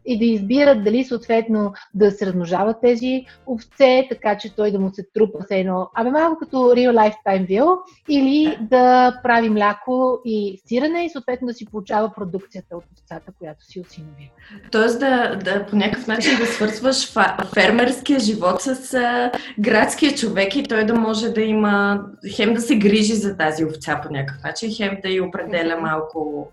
и 0.06 0.18
да 0.18 0.24
избират 0.24 0.84
дали 0.84 1.04
съответно 1.04 1.72
да 1.94 2.10
се 2.10 2.26
размножават 2.26 2.76
тези 2.82 3.24
овце, 3.46 4.06
така 4.10 4.38
че 4.38 4.54
той 4.56 4.70
да 4.70 4.80
му 4.80 4.90
се 4.94 5.06
трупа 5.14 5.38
с 5.48 5.50
едно, 5.50 5.90
абе 5.94 6.10
малко 6.10 6.38
като 6.38 6.56
Real 6.56 6.92
Life 6.92 7.14
Time 7.26 7.48
View, 7.48 7.78
или 8.08 8.58
да 8.60 9.14
прави 9.22 9.48
мляко 9.48 10.20
и 10.24 10.62
сирене 10.66 11.04
и 11.04 11.10
съответно 11.10 11.46
да 11.46 11.54
си 11.54 11.66
получава 11.66 12.12
продукцията 12.14 12.76
от 12.76 12.84
овцата, 12.98 13.32
която 13.38 13.64
си 13.64 13.80
осиновил. 13.80 14.28
Тоест 14.70 15.00
да, 15.00 15.36
да 15.44 15.66
по 15.66 15.76
някакъв 15.76 16.06
начин 16.06 16.38
да 16.38 16.46
свързваш 16.46 17.12
фермерския 17.54 18.20
живот 18.20 18.62
с 18.62 18.94
а, 18.94 19.30
градския 19.58 20.14
човек 20.14 20.56
и 20.56 20.62
той 20.62 20.84
да 20.84 20.94
може 20.94 21.28
да 21.28 21.40
има, 21.40 22.04
хем 22.36 22.54
да 22.54 22.60
се 22.60 22.76
грижи 22.76 23.14
за 23.14 23.36
тази 23.36 23.64
овца 23.64 24.00
по 24.02 24.12
някакъв 24.12 24.42
начин, 24.44 24.74
хем 24.76 24.98
да 25.02 25.08
й 25.08 25.20
определя 25.20 25.76
малко 25.80 26.50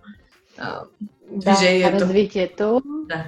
а, 0.57 0.79
движението. 1.31 1.97
Да, 1.97 2.05
развитието. 2.05 2.81
Да 2.85 3.23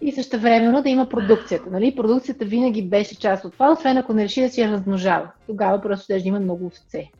и 0.00 0.12
също 0.12 0.38
времено 0.38 0.82
да 0.82 0.88
има 0.88 1.08
продукцията. 1.08 1.70
Нали? 1.70 1.96
Продукцията 1.96 2.44
винаги 2.44 2.88
беше 2.88 3.18
част 3.18 3.44
от 3.44 3.52
това, 3.52 3.72
освен 3.72 3.96
ако 3.96 4.12
не 4.12 4.24
реши 4.24 4.42
да 4.42 4.48
си 4.48 4.60
я 4.60 4.70
размножава. 4.70 5.30
Тогава 5.46 5.82
просто 5.82 6.04
ще 6.04 6.28
има 6.28 6.40
много 6.40 6.66
овце. 6.66 7.10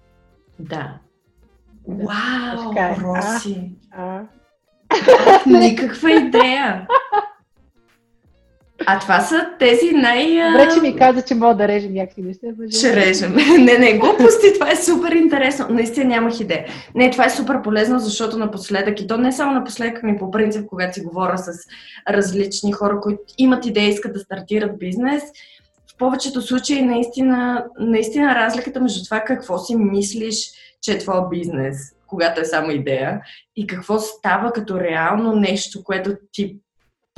Да. 0.59 0.99
Вау, 1.89 2.73
е. 2.77 2.97
Роси! 3.03 3.71
А, 3.91 4.21
а. 4.21 4.25
Никаква 5.47 6.13
идея! 6.13 6.87
А 8.87 8.99
това 8.99 9.21
са 9.21 9.49
тези 9.59 9.91
най... 9.93 10.27
Добре, 10.27 10.69
че 10.75 10.81
ми 10.81 10.97
каза, 10.97 11.23
че 11.23 11.35
мога 11.35 11.55
да 11.55 11.69
режем 11.69 11.95
някакви 11.95 12.23
неща. 12.23 12.47
Ще 12.71 12.97
режем. 12.97 13.35
не, 13.59 13.79
не, 13.79 13.99
глупости, 13.99 14.53
това 14.55 14.71
е 14.71 14.77
супер 14.77 15.13
интересно. 15.13 15.67
Наистина 15.71 16.07
нямах 16.07 16.41
идея. 16.41 16.67
Не, 16.95 17.11
това 17.11 17.25
е 17.25 17.31
супер 17.31 17.63
полезно, 17.63 17.99
защото 17.99 18.39
напоследък, 18.39 19.01
и 19.01 19.07
то 19.07 19.17
не 19.17 19.33
само 19.33 19.53
напоследък, 19.53 20.03
ми 20.03 20.19
по 20.19 20.31
принцип, 20.31 20.67
когато 20.67 20.95
си 20.95 21.01
говоря 21.01 21.39
с 21.39 21.53
различни 22.09 22.73
хора, 22.73 23.01
които 23.01 23.19
имат 23.39 23.67
идея, 23.67 23.89
искат 23.89 24.13
да 24.13 24.21
стартират 24.21 24.79
бизнес, 24.79 25.23
в 25.93 25.97
повечето 25.99 26.43
случаи 26.43 26.83
наистина, 26.83 27.65
наистина 27.81 28.35
разликата 28.35 28.81
между 28.81 29.05
това 29.05 29.21
какво 29.21 29.59
си 29.59 29.77
мислиш, 29.77 30.51
че 30.83 30.93
е 30.93 30.99
твой 30.99 31.29
бизнес, 31.31 31.77
когато 32.07 32.41
е 32.41 32.45
само 32.45 32.71
идея, 32.71 33.21
и 33.57 33.67
какво 33.67 33.99
става 33.99 34.53
като 34.53 34.81
реално 34.81 35.33
нещо, 35.33 35.85
което 35.85 36.17
ти 36.33 36.57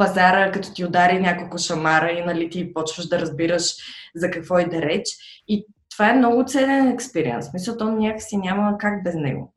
пазара, 0.00 0.52
като 0.52 0.74
ти 0.74 0.84
удари 0.84 1.20
няколко 1.20 1.58
шамара 1.58 2.10
и 2.10 2.24
нали, 2.24 2.50
ти 2.50 2.74
почваш 2.74 3.06
да 3.06 3.20
разбираш 3.20 3.76
за 4.14 4.30
какво 4.30 4.58
и 4.58 4.68
да 4.68 4.82
реч. 4.82 5.08
И 5.48 5.66
това 5.90 6.10
е 6.10 6.14
много 6.14 6.44
ценен 6.46 6.88
експириенс. 6.88 7.52
Мисля, 7.52 7.76
то 7.76 7.92
някакси 7.92 8.36
няма 8.36 8.78
как 8.78 9.04
без 9.04 9.14
него. 9.14 9.54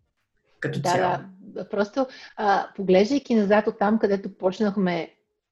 Като 0.60 0.80
да, 0.80 0.90
цяло. 0.90 1.18
Да, 1.40 1.70
просто 1.70 2.08
а, 2.38 2.68
поглеждайки 2.76 3.36
назад 3.36 3.68
от 3.68 3.80
там, 3.80 4.00
където 4.00 4.38
почнахме 4.38 5.10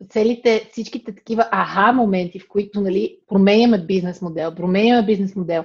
целите, 0.09 0.69
всичките 0.71 1.15
такива 1.15 1.47
аха 1.51 1.93
моменти, 1.93 2.39
в 2.39 2.47
които 2.47 2.81
нали, 2.81 3.17
променяме 3.27 3.85
бизнес 3.85 4.21
модел, 4.21 4.55
променяме 4.55 5.05
бизнес 5.05 5.35
модел, 5.35 5.63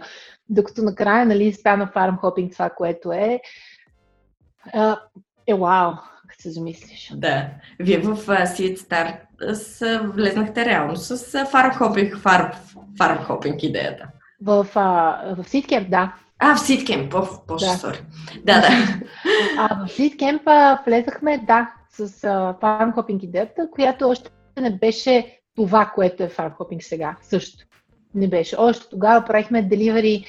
докато 0.48 0.82
накрая 0.82 1.26
нали, 1.26 1.52
стана 1.52 1.86
фарм 1.86 2.16
хопинг 2.16 2.52
това, 2.52 2.70
което 2.70 3.12
е, 3.12 3.40
е 5.46 5.54
вау 5.54 5.92
като 6.36 6.42
се 6.42 6.50
замислиш. 6.50 7.12
Да. 7.14 7.48
Вие 7.80 7.98
в 7.98 8.16
Seed 8.26 8.76
Start 8.78 10.12
влезнахте 10.12 10.64
реално 10.64 10.96
с 10.96 11.44
фармхопинг, 11.46 12.18
фарм, 12.18 12.50
фармхопинг 12.98 13.62
идеята. 13.62 14.08
В, 14.42 14.66
а, 14.74 15.34
в 15.36 15.44
Seedcamp, 15.44 15.88
да. 15.88 16.14
А, 16.38 16.56
в 16.56 16.60
в, 17.10 17.28
боже, 17.48 17.66
да. 17.66 17.72
сори. 17.72 17.98
Да, 18.44 18.60
да. 18.60 18.68
А, 19.58 19.86
в 19.86 19.90
Seedcamp 19.90 20.84
влезахме, 20.86 21.38
да, 21.46 21.72
с 21.90 22.08
фармхопинг 22.60 23.22
идеята, 23.22 23.68
която 23.70 24.08
още 24.08 24.30
не 24.60 24.70
беше 24.78 25.40
това, 25.54 25.92
което 25.94 26.22
е 26.22 26.28
фармхопинг 26.28 26.82
сега, 26.82 27.16
също. 27.22 27.64
Не 28.14 28.28
беше. 28.28 28.56
Още 28.58 28.88
тогава 28.90 29.24
правихме 29.26 29.62
деливери 29.62 30.24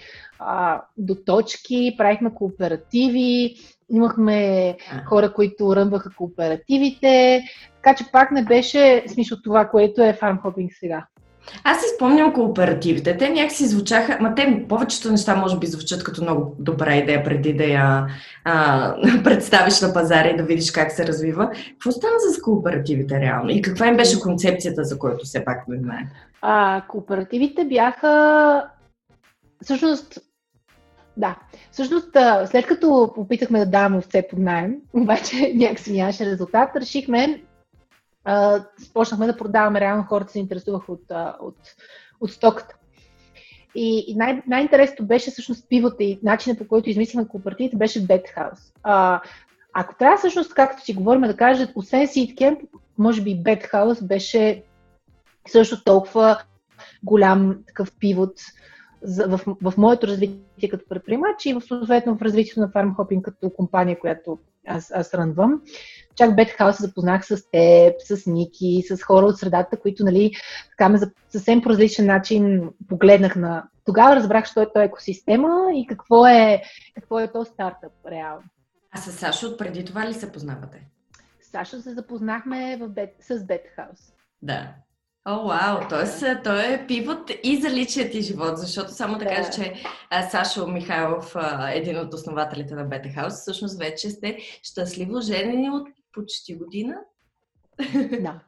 до 0.98 1.16
точки, 1.16 1.96
правихме 1.98 2.34
кооперативи, 2.34 3.56
имахме 3.90 4.78
хора, 5.06 5.34
които 5.34 5.76
рънваха 5.76 6.10
кооперативите, 6.18 7.44
така 7.76 7.96
че 7.96 8.12
пак 8.12 8.32
не 8.32 8.44
беше 8.44 9.04
смисъл 9.08 9.38
това, 9.44 9.66
което 9.66 10.04
е 10.04 10.14
фармхопинг 10.14 10.72
сега. 10.80 11.06
Аз 11.64 11.82
си 11.82 11.86
спомням 11.96 12.34
кооперативите. 12.34 13.18
Те 13.18 13.30
някакси 13.30 13.66
звучаха, 13.66 14.18
ма 14.22 14.36
те 14.36 14.66
повечето 14.70 15.12
неща 15.12 15.36
може 15.36 15.60
би 15.60 15.68
звучат 15.68 16.04
като 16.04 16.22
много 16.22 16.56
добра 16.60 16.96
идея 16.96 17.24
преди 17.24 17.54
да 17.54 17.64
я 17.64 18.08
а, 18.44 18.96
представиш 19.24 19.82
на 19.82 19.94
пазара 19.94 20.28
и 20.28 20.38
да 20.38 20.44
видиш 20.44 20.72
как 20.72 20.92
се 20.92 21.08
развива. 21.08 21.50
Какво 21.72 21.92
стана 21.92 22.14
с 22.20 22.42
кооперативите 22.42 23.20
реално? 23.20 23.50
И 23.50 23.62
каква 23.62 23.88
им 23.88 23.98
беше 23.98 24.20
концепцията, 24.20 24.84
за 24.84 25.00
който 25.00 25.26
все 25.26 25.46
пак 25.46 25.68
не 25.68 25.78
знаем? 25.78 26.08
А, 26.42 26.82
кооперативите 26.88 27.66
бяха 27.66 28.64
всъщност 29.64 30.20
да. 31.18 31.36
Всъщност, 31.72 32.10
след 32.46 32.68
като 32.68 33.14
опитахме 33.18 33.60
да 33.60 33.66
даваме 33.66 33.98
овце 33.98 34.28
под 34.30 34.40
найем, 34.40 34.76
обаче 34.94 35.54
някакси 35.56 35.94
нямаше 35.94 36.26
резултат, 36.26 36.76
решихме, 36.76 37.44
а, 38.24 38.64
почнахме 38.94 39.28
да 39.28 39.38
продаваме, 39.38 39.80
реално 39.80 40.04
хората 40.04 40.32
се 40.32 40.40
интересуваха 40.40 40.92
от, 40.92 41.12
от, 41.42 41.58
от 42.22 42.32
стоката. 42.32 42.76
И, 43.76 44.06
и 44.08 44.16
най- 44.16 44.44
най-интересното 44.48 45.06
беше 45.06 45.32
всъщност 45.32 45.70
пивото 45.70 45.96
и 46.00 46.20
начинът 46.24 46.60
по 46.60 46.68
който 46.68 46.90
измислихме 46.90 47.28
кооперативите 47.28 47.78
беше. 47.78 48.08
А, 48.84 49.22
ако 49.74 49.96
трябва 49.96 50.18
всъщност, 50.18 50.54
както 50.54 50.86
си 50.86 50.94
говорим, 50.94 51.22
да 51.22 51.38
кажа, 51.38 51.68
освен 51.76 52.08
Seedcamp, 52.08 52.60
може 52.98 53.22
би 53.22 53.44
Bethouse 53.44 54.08
беше 54.08 54.64
също 55.48 55.84
толкова 55.84 56.42
голям 57.04 57.58
такъв 57.68 57.92
пивот, 58.00 58.34
за, 59.02 59.28
в, 59.28 59.40
в 59.62 59.74
моето 59.78 60.08
развитие 60.08 60.70
като 60.70 60.86
предприемач 60.90 61.46
и 61.46 61.54
в, 61.54 61.62
съответно 61.62 62.18
в 62.18 62.22
развитието 62.22 62.60
на 62.60 62.70
FarmHopping 62.70 63.22
като 63.22 63.50
компания, 63.50 64.00
която 64.00 64.40
аз, 64.68 64.92
аз 64.92 65.14
рънвам. 65.14 65.62
Чак 66.16 66.36
Бетхаус 66.36 66.78
се 66.78 66.84
запознах 66.84 67.26
с 67.26 67.52
теб, 67.52 67.94
с 68.00 68.26
Ники, 68.26 68.84
с 68.90 69.04
хора 69.04 69.26
от 69.26 69.38
средата, 69.38 69.78
които 69.78 70.04
нали, 70.04 70.32
така 70.70 70.90
ме 70.90 70.98
за 70.98 71.12
съвсем 71.30 71.62
по 71.62 71.70
различен 71.70 72.06
начин 72.06 72.70
погледнах 72.88 73.36
на... 73.36 73.64
Тогава 73.86 74.16
разбрах, 74.16 74.46
що 74.46 74.62
е 74.62 74.74
то 74.74 74.82
екосистема 74.82 75.50
и 75.74 75.88
какво 75.88 76.28
е, 76.28 76.62
какво 76.96 77.20
е 77.20 77.32
то 77.32 77.46
стартъп 77.46 77.92
реално. 78.12 78.44
А 78.92 78.98
с 78.98 79.12
Сашо 79.12 79.58
преди 79.58 79.86
това 79.86 80.08
ли 80.08 80.14
се 80.14 80.32
познавате? 80.32 80.88
Сашо 81.42 81.82
се 81.82 81.94
запознахме 81.94 82.78
в 82.78 82.90
Бет, 82.90 83.16
с 83.20 83.46
Бетхаус. 83.46 84.14
Да. 84.42 84.74
О, 85.30 85.48
вау! 85.48 85.88
Тоест, 85.90 86.24
той 86.44 86.74
е 86.74 86.88
пивот 86.88 87.32
и 87.44 87.62
за 87.62 87.70
личият 87.70 88.12
ти 88.12 88.22
живот, 88.22 88.58
защото 88.58 88.92
само 88.92 89.18
да, 89.18 89.26
да. 89.26 89.36
кажа, 89.36 89.50
че 89.52 89.74
а, 90.10 90.30
Сашо 90.30 90.68
Михайлов, 90.68 91.36
а, 91.36 91.72
един 91.72 92.00
от 92.00 92.14
основателите 92.14 92.76
на 92.76 92.84
Бета 92.84 93.10
Хаус, 93.10 93.34
всъщност 93.34 93.80
вече 93.80 94.10
сте 94.10 94.38
щастливо 94.64 95.22
женени 95.22 95.70
от 95.70 95.88
почти 96.14 96.56
година. 96.56 96.96
Да, 98.22 98.40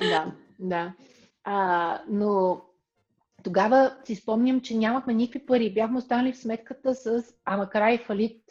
да, 0.00 0.32
да. 0.58 0.94
А, 1.44 2.00
но 2.08 2.60
тогава 3.44 3.96
си 4.04 4.14
спомням, 4.14 4.60
че 4.60 4.76
нямахме 4.76 5.14
никакви 5.14 5.46
пари. 5.46 5.74
Бяхме 5.74 5.98
останали 5.98 6.32
в 6.32 6.38
сметката 6.38 6.94
с, 6.94 7.24
ама 7.44 7.70
край 7.70 7.98
фалит, 7.98 8.42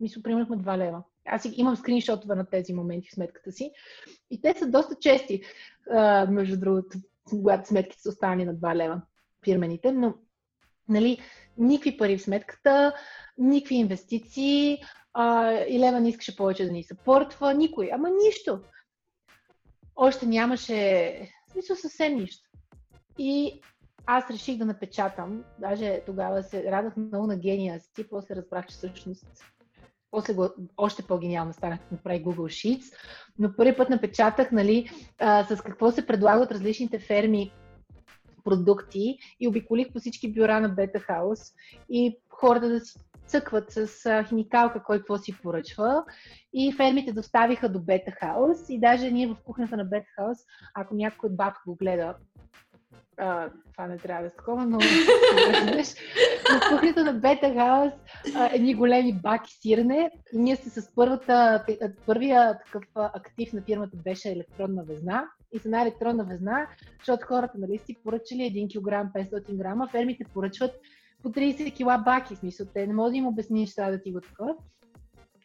мисля, 0.00 0.22
примерно 0.22 0.56
2 0.56 0.78
лева. 0.78 1.02
Аз 1.26 1.48
имам 1.56 1.76
скриншотове 1.76 2.34
на 2.34 2.44
тези 2.44 2.74
моменти 2.74 3.08
в 3.08 3.14
сметката 3.14 3.52
си. 3.52 3.72
И 4.30 4.40
те 4.40 4.54
са 4.58 4.66
доста 4.66 4.94
чести, 5.00 5.42
а, 5.90 6.26
между 6.26 6.60
другото 6.60 6.98
когато 7.30 7.68
сметките 7.68 8.02
са 8.02 8.08
останали 8.08 8.44
на 8.44 8.54
2 8.54 8.74
лева 8.74 9.02
фирмените, 9.44 9.92
но 9.92 10.14
нали, 10.88 11.18
никакви 11.58 11.96
пари 11.96 12.18
в 12.18 12.22
сметката, 12.22 12.94
никакви 13.38 13.74
инвестиции, 13.74 14.78
а, 15.14 15.52
и 15.52 15.78
Лева 15.78 16.00
не 16.00 16.08
искаше 16.08 16.36
повече 16.36 16.64
да 16.64 16.72
ни 16.72 16.84
съпортва, 16.84 17.54
никой, 17.54 17.90
ама 17.92 18.10
нищо. 18.24 18.60
Още 19.96 20.26
нямаше, 20.26 21.30
смисъл 21.52 21.76
съвсем 21.76 22.14
нищо. 22.14 22.50
И 23.18 23.60
аз 24.06 24.30
реших 24.30 24.58
да 24.58 24.64
напечатам, 24.64 25.44
даже 25.58 26.02
тогава 26.06 26.42
се 26.42 26.64
радах 26.72 26.96
много 26.96 27.26
на 27.26 27.36
гения 27.36 27.80
си, 27.80 28.08
после 28.10 28.36
разбрах, 28.36 28.66
че 28.66 28.74
всъщност 28.74 29.26
после 30.12 30.34
го, 30.34 30.48
още 30.76 31.02
по-гениално 31.02 31.52
станах 31.52 31.78
да 31.78 31.96
направи 31.96 32.24
Google 32.24 32.34
Sheets, 32.76 32.94
но 33.38 33.56
първи 33.56 33.76
път 33.76 33.90
напечатах 33.90 34.52
нали, 34.52 34.90
а, 35.18 35.44
с 35.44 35.60
какво 35.60 35.90
се 35.90 36.06
предлагат 36.06 36.52
различните 36.52 36.98
ферми 36.98 37.52
продукти 38.44 39.18
и 39.40 39.48
обиколих 39.48 39.92
по 39.92 39.98
всички 39.98 40.32
бюра 40.32 40.60
на 40.60 40.70
Beta 40.70 41.08
House 41.08 41.54
и 41.90 42.18
хората 42.28 42.68
да 42.68 42.80
си 42.80 42.98
цъкват 43.26 43.70
с 43.70 44.06
а, 44.06 44.24
химикалка 44.24 44.82
кой 44.82 44.98
какво 44.98 45.18
си 45.18 45.38
поръчва. 45.42 46.04
И 46.52 46.72
фермите 46.72 47.12
доставиха 47.12 47.68
до 47.68 47.78
Beta 47.78 48.22
House 48.22 48.70
и 48.70 48.80
даже 48.80 49.10
ние 49.10 49.26
в 49.26 49.36
кухнята 49.44 49.76
на 49.76 49.86
Beta 49.86 50.18
House, 50.18 50.44
ако 50.74 50.94
някой 50.94 51.30
от 51.30 51.36
бабка 51.36 51.60
го 51.66 51.76
гледа, 51.76 52.14
а, 53.22 53.50
това 53.72 53.86
не 53.86 53.98
трябва 53.98 54.22
да 54.22 54.28
е 54.28 54.36
такова, 54.36 54.66
но 54.66 54.78
в 56.50 56.70
кухнята 56.70 57.04
на 57.04 57.12
Бета 57.12 57.54
Хаус 57.54 57.92
едни 58.52 58.74
големи 58.74 59.12
баки 59.12 59.54
сирене. 59.60 60.10
Ние 60.32 60.56
сте 60.56 60.70
с 60.70 60.94
първата, 60.94 61.64
първия 62.06 62.58
такъв 62.64 62.82
актив 62.94 63.52
на 63.52 63.62
фирмата 63.62 63.96
беше 63.96 64.30
електронна 64.30 64.84
везна. 64.84 65.24
И 65.52 65.58
с 65.58 65.64
една 65.64 65.82
електронна 65.82 66.24
везна, 66.24 66.66
защото 66.98 67.26
хората 67.26 67.58
нали, 67.58 67.78
си 67.78 67.96
поръчали 68.04 68.40
1 68.40 68.78
кг 68.78 69.14
500 69.14 69.56
грама, 69.56 69.88
фермите 69.88 70.24
поръчват 70.34 70.72
по 71.22 71.28
30 71.28 71.74
кила 71.74 71.98
баки. 71.98 72.36
Смисъл, 72.36 72.66
те 72.74 72.86
не 72.86 72.94
може 72.94 73.10
да 73.10 73.16
им 73.16 73.26
обясниш 73.26 73.70
сега 73.70 73.90
да 73.90 74.02
ти 74.02 74.12
го 74.12 74.20
такова. 74.20 74.54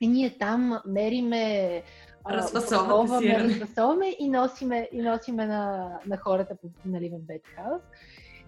И 0.02 0.08
ние 0.08 0.38
там 0.38 0.80
мериме, 0.86 1.84
разфасоваме, 2.30 3.40
разфасоваме 3.40 4.16
и 4.20 4.30
носиме, 4.30 4.90
и 4.92 5.02
носиме 5.02 5.46
на, 5.46 5.92
на 6.06 6.18
хората 6.18 6.56
нали, 6.86 7.10
в 7.10 7.20
Бетхаус. 7.20 7.82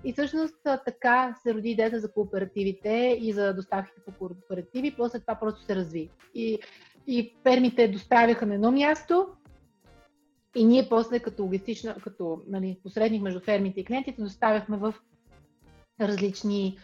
И 0.03 0.13
всъщност 0.13 0.55
така 0.85 1.35
се 1.43 1.53
роди 1.53 1.69
идеята 1.69 1.99
за 1.99 2.11
кооперативите 2.11 3.17
и 3.21 3.33
за 3.33 3.53
доставките 3.53 4.01
по 4.05 4.11
кооперативи, 4.11 4.95
после 4.97 5.19
това 5.19 5.35
просто 5.35 5.63
се 5.63 5.75
разви. 5.75 6.09
И, 6.35 6.59
и 7.07 7.35
фермите 7.43 7.87
доставяха 7.87 8.45
на 8.45 8.55
едно 8.55 8.71
място, 8.71 9.27
и 10.55 10.65
ние 10.65 10.89
после 10.89 11.19
като 11.19 11.43
логистична, 11.43 11.95
като 12.03 12.41
нали, 12.47 12.79
посредник 12.83 13.21
между 13.21 13.39
фермите 13.39 13.79
и 13.79 13.85
клиентите, 13.85 14.21
доставяхме 14.21 14.77
в 14.77 14.93
различни 16.01 16.77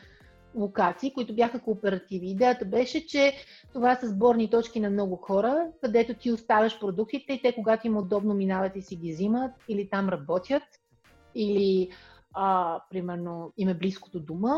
локации, 0.56 1.14
които 1.14 1.36
бяха 1.36 1.60
кооперативи. 1.60 2.28
Идеята 2.28 2.66
беше, 2.66 3.08
че 3.08 3.34
това 3.74 3.96
са 3.96 4.08
сборни 4.08 4.50
точки 4.50 4.80
на 4.80 4.90
много 4.90 5.16
хора, 5.16 5.68
където 5.82 6.14
ти 6.14 6.32
оставяш 6.32 6.80
продуктите 6.80 7.34
и 7.34 7.42
те, 7.42 7.56
когато 7.56 7.88
им 7.88 7.98
удобно 7.98 8.34
минават 8.34 8.76
и 8.76 8.82
си 8.82 8.96
ги 8.96 9.12
взимат, 9.12 9.52
или 9.68 9.90
там 9.90 10.10
работят, 10.10 10.64
или 11.36 11.90
а, 12.34 12.80
примерно 12.90 13.54
им 13.58 13.70
е 13.70 13.74
близко 13.74 14.10
до 14.10 14.20
дома. 14.20 14.56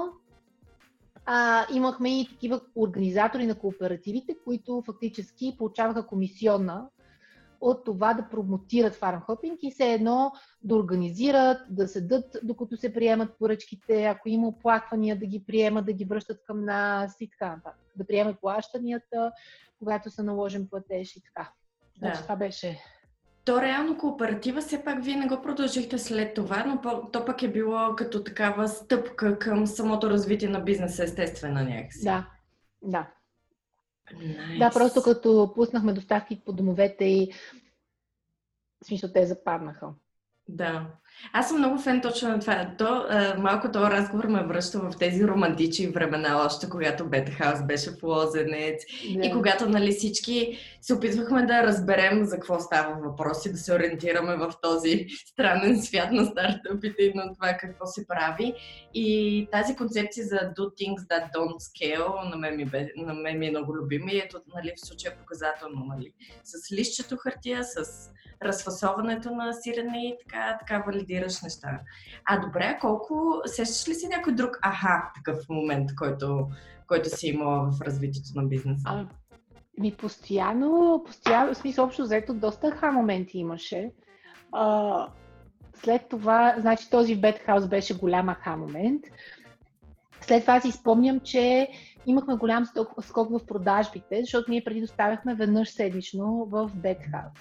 А, 1.25 1.65
имахме 1.73 2.21
и 2.21 2.27
такива 2.27 2.61
организатори 2.75 3.45
на 3.45 3.55
кооперативите, 3.55 4.35
които 4.43 4.83
фактически 4.85 5.55
получаваха 5.57 6.07
комисионна 6.07 6.89
от 7.61 7.85
това 7.85 8.13
да 8.13 8.29
промотират 8.29 8.95
фармхопинг 8.95 9.59
и 9.61 9.71
все 9.71 9.93
едно 9.93 10.31
да 10.63 10.75
организират, 10.75 11.57
да 11.69 11.87
седат 11.87 12.37
докато 12.43 12.77
се 12.77 12.93
приемат 12.93 13.37
поръчките, 13.39 14.03
ако 14.03 14.29
има 14.29 14.47
оплаквания 14.47 15.19
да 15.19 15.25
ги 15.25 15.43
приемат, 15.47 15.85
да 15.85 15.93
ги 15.93 16.05
връщат 16.05 16.43
към 16.47 16.65
нас 16.65 17.21
и 17.21 17.29
така 17.29 17.49
нататък. 17.49 17.91
Да 17.95 18.07
приемат 18.07 18.41
плащанията, 18.41 19.31
когато 19.79 20.09
са 20.09 20.23
наложен 20.23 20.67
платеж 20.69 21.15
и 21.15 21.21
така. 21.21 21.51
Да. 21.99 22.07
Значи, 22.07 22.21
това 22.21 22.35
беше 22.35 22.79
то 23.47 23.61
реално 23.61 23.97
кооператива 23.97 24.61
все 24.61 24.83
пак 24.83 25.03
вие 25.03 25.15
не 25.15 25.27
го 25.27 25.41
продължихте 25.41 25.97
след 25.97 26.33
това, 26.33 26.63
но 26.63 26.81
то 27.11 27.25
пък 27.25 27.43
е 27.43 27.51
било 27.51 27.95
като 27.95 28.23
такава 28.23 28.67
стъпка 28.67 29.39
към 29.39 29.67
самото 29.67 30.09
развитие 30.09 30.49
на 30.49 30.59
бизнеса, 30.59 31.03
естествено 31.03 31.63
някакси. 31.63 32.03
Да, 32.03 32.27
да. 32.81 33.07
Nice. 34.13 34.59
Да, 34.59 34.69
просто 34.69 35.01
като 35.01 35.51
пуснахме 35.55 35.93
доставки 35.93 36.41
по 36.45 36.53
домовете 36.53 37.05
и 37.05 37.33
в 38.83 38.85
смисъл 38.85 39.11
те 39.13 39.25
западнаха. 39.25 39.89
Да. 40.49 40.87
Аз 41.33 41.49
съм 41.49 41.57
много 41.57 41.79
фен 41.79 42.01
точно 42.01 42.29
на 42.29 42.39
това. 42.39 42.71
То, 42.77 43.05
а, 43.09 43.35
малко 43.37 43.71
този 43.71 43.91
разговор 43.91 44.25
ме 44.25 44.43
връща 44.43 44.79
в 44.79 44.91
тези 44.99 45.27
романтични 45.27 45.87
времена, 45.87 46.45
още 46.45 46.69
когато 46.69 47.05
Бетхаус 47.05 47.65
беше 47.65 47.91
в 47.91 48.03
Лозенец 48.03 48.83
да. 49.15 49.25
и 49.25 49.31
когато 49.31 49.69
нали, 49.69 49.91
всички 49.91 50.57
се 50.81 50.93
опитвахме 50.93 51.45
да 51.45 51.63
разберем 51.63 52.25
за 52.25 52.35
какво 52.35 52.59
става 52.59 52.95
въпрос 53.09 53.45
и 53.45 53.51
да 53.51 53.57
се 53.57 53.73
ориентираме 53.73 54.35
в 54.35 54.53
този 54.61 55.05
странен 55.25 55.81
свят 55.81 56.11
на 56.11 56.25
стартъпите 56.25 57.03
и 57.03 57.13
на 57.13 57.33
това 57.33 57.57
какво 57.59 57.85
се 57.85 58.07
прави. 58.07 58.53
И 58.93 59.47
тази 59.51 59.75
концепция 59.75 60.25
за 60.25 60.35
do 60.35 60.59
things 60.59 60.99
that 60.99 61.33
don't 61.35 61.59
scale 61.59 62.29
на 62.29 62.37
мен 62.37 62.55
ми, 62.55 62.65
бе, 62.65 62.87
на 62.97 63.13
мен 63.13 63.39
ми 63.39 63.47
е 63.47 63.49
много 63.49 63.75
любима 63.75 64.11
и 64.11 64.19
ето 64.19 64.37
нали, 64.55 64.73
в 64.77 64.87
случая 64.87 65.11
е 65.13 65.17
показателно. 65.17 65.85
Нали, 65.85 66.13
с 66.43 66.71
лището 66.71 67.17
хартия, 67.17 67.63
с 67.63 68.09
разфасоването 68.43 69.31
на 69.31 69.53
сирене 69.53 70.07
и 70.07 70.15
така, 70.19 70.57
така 70.59 70.83
валидираш 71.07 71.41
неща. 71.41 71.79
А 72.25 72.39
добре, 72.39 72.77
колко... 72.81 73.41
Сещаш 73.45 73.87
ли 73.87 73.93
си 73.93 74.07
някой 74.07 74.33
друг 74.33 74.59
аха 74.61 75.11
такъв 75.15 75.49
момент, 75.49 75.95
който, 75.95 76.47
който 76.87 77.17
си 77.17 77.27
имала 77.27 77.71
в 77.71 77.81
развитието 77.81 78.29
на 78.35 78.43
бизнеса? 78.43 79.07
Ми 79.79 79.91
постоянно, 79.91 81.03
постоянно, 81.05 81.53
в 81.53 81.57
смисъл 81.57 81.85
общо 81.85 82.01
взето, 82.01 82.33
доста 82.33 82.67
аха 82.67 82.91
моменти 82.91 83.37
имаше. 83.37 83.91
А, 84.51 85.07
след 85.75 86.01
това, 86.09 86.55
значи 86.59 86.89
този 86.89 87.15
в 87.15 87.21
Бетхаус 87.21 87.67
беше 87.67 87.97
голям 87.97 88.29
аха 88.29 88.57
момент. 88.57 89.03
След 90.21 90.41
това 90.41 90.61
си 90.61 90.71
спомням, 90.71 91.19
че 91.19 91.67
имахме 92.05 92.35
голям 92.35 92.65
скок 93.01 93.29
в 93.29 93.45
продажбите, 93.47 94.21
защото 94.21 94.51
ние 94.51 94.63
преди 94.63 94.81
доставяхме 94.81 95.35
веднъж 95.35 95.69
седмично 95.69 96.47
в 96.49 96.71
Бетхаус. 96.75 97.39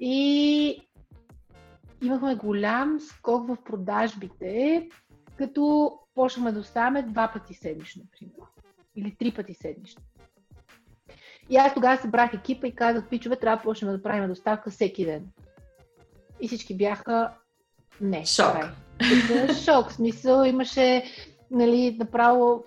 И 0.00 0.80
имахме 2.02 2.34
голям 2.34 3.00
скок 3.00 3.48
в 3.48 3.56
продажбите, 3.64 4.88
като 5.36 5.92
почнахме 6.14 6.52
да 6.52 6.60
оставаме 6.60 7.02
два 7.02 7.30
пъти 7.32 7.54
седмично, 7.54 8.02
например. 8.02 8.48
Или 8.96 9.16
три 9.18 9.30
пъти 9.34 9.54
седмично. 9.54 10.02
И 11.50 11.56
аз 11.56 11.74
тогава 11.74 11.96
събрах 11.96 12.34
екипа 12.34 12.66
и 12.66 12.74
казах, 12.74 13.08
пичове, 13.08 13.36
трябва 13.36 13.56
да 13.56 13.62
почнем 13.62 13.92
да 13.92 14.02
правим 14.02 14.28
доставка 14.28 14.70
всеки 14.70 15.04
ден. 15.04 15.26
И 16.40 16.48
всички 16.48 16.76
бяха 16.76 17.34
не. 18.00 18.26
Шок. 18.26 18.56
Шок. 19.64 19.88
В 19.88 19.92
смисъл 19.92 20.44
имаше, 20.44 21.04
нали, 21.50 21.96
направо, 21.98 22.64